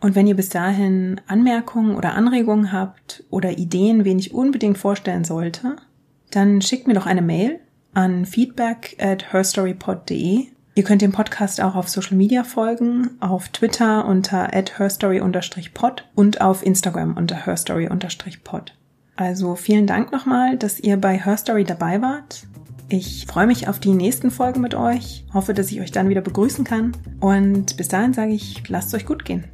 Und 0.00 0.14
wenn 0.14 0.26
ihr 0.26 0.36
bis 0.36 0.48
dahin 0.48 1.20
Anmerkungen 1.26 1.94
oder 1.94 2.14
Anregungen 2.14 2.72
habt 2.72 3.24
oder 3.30 3.58
Ideen, 3.58 4.04
wen 4.04 4.18
ich 4.18 4.32
unbedingt 4.32 4.78
vorstellen 4.78 5.24
sollte, 5.24 5.76
dann 6.30 6.62
schickt 6.62 6.86
mir 6.86 6.94
doch 6.94 7.06
eine 7.06 7.22
Mail 7.22 7.60
an 7.92 8.24
feedback 8.24 8.96
at 8.98 9.32
herstorypod.de. 9.32 10.46
Ihr 10.74 10.84
könnt 10.84 11.02
dem 11.02 11.12
Podcast 11.12 11.60
auch 11.60 11.74
auf 11.74 11.88
Social 11.88 12.16
Media 12.16 12.44
folgen, 12.44 13.10
auf 13.20 13.48
Twitter 13.48 14.06
unter 14.06 14.54
at 14.54 14.78
herstory-pod 14.78 16.08
und 16.14 16.40
auf 16.40 16.64
Instagram 16.64 17.16
unter 17.16 17.44
herstory-pod. 17.44 18.74
Also 19.16 19.54
vielen 19.56 19.86
Dank 19.86 20.12
nochmal, 20.12 20.56
dass 20.56 20.80
ihr 20.80 20.96
bei 20.96 21.18
Herstory 21.18 21.64
dabei 21.64 22.00
wart 22.00 22.46
ich 22.90 23.26
freue 23.26 23.46
mich 23.46 23.68
auf 23.68 23.78
die 23.78 23.92
nächsten 23.92 24.30
Folgen 24.30 24.60
mit 24.60 24.74
euch, 24.74 25.24
hoffe, 25.32 25.54
dass 25.54 25.70
ich 25.70 25.80
euch 25.80 25.92
dann 25.92 26.08
wieder 26.08 26.20
begrüßen 26.20 26.64
kann 26.64 26.92
und 27.20 27.76
bis 27.76 27.88
dahin 27.88 28.12
sage 28.12 28.32
ich, 28.32 28.68
lasst 28.68 28.88
es 28.88 28.94
euch 28.94 29.06
gut 29.06 29.24
gehen. 29.24 29.44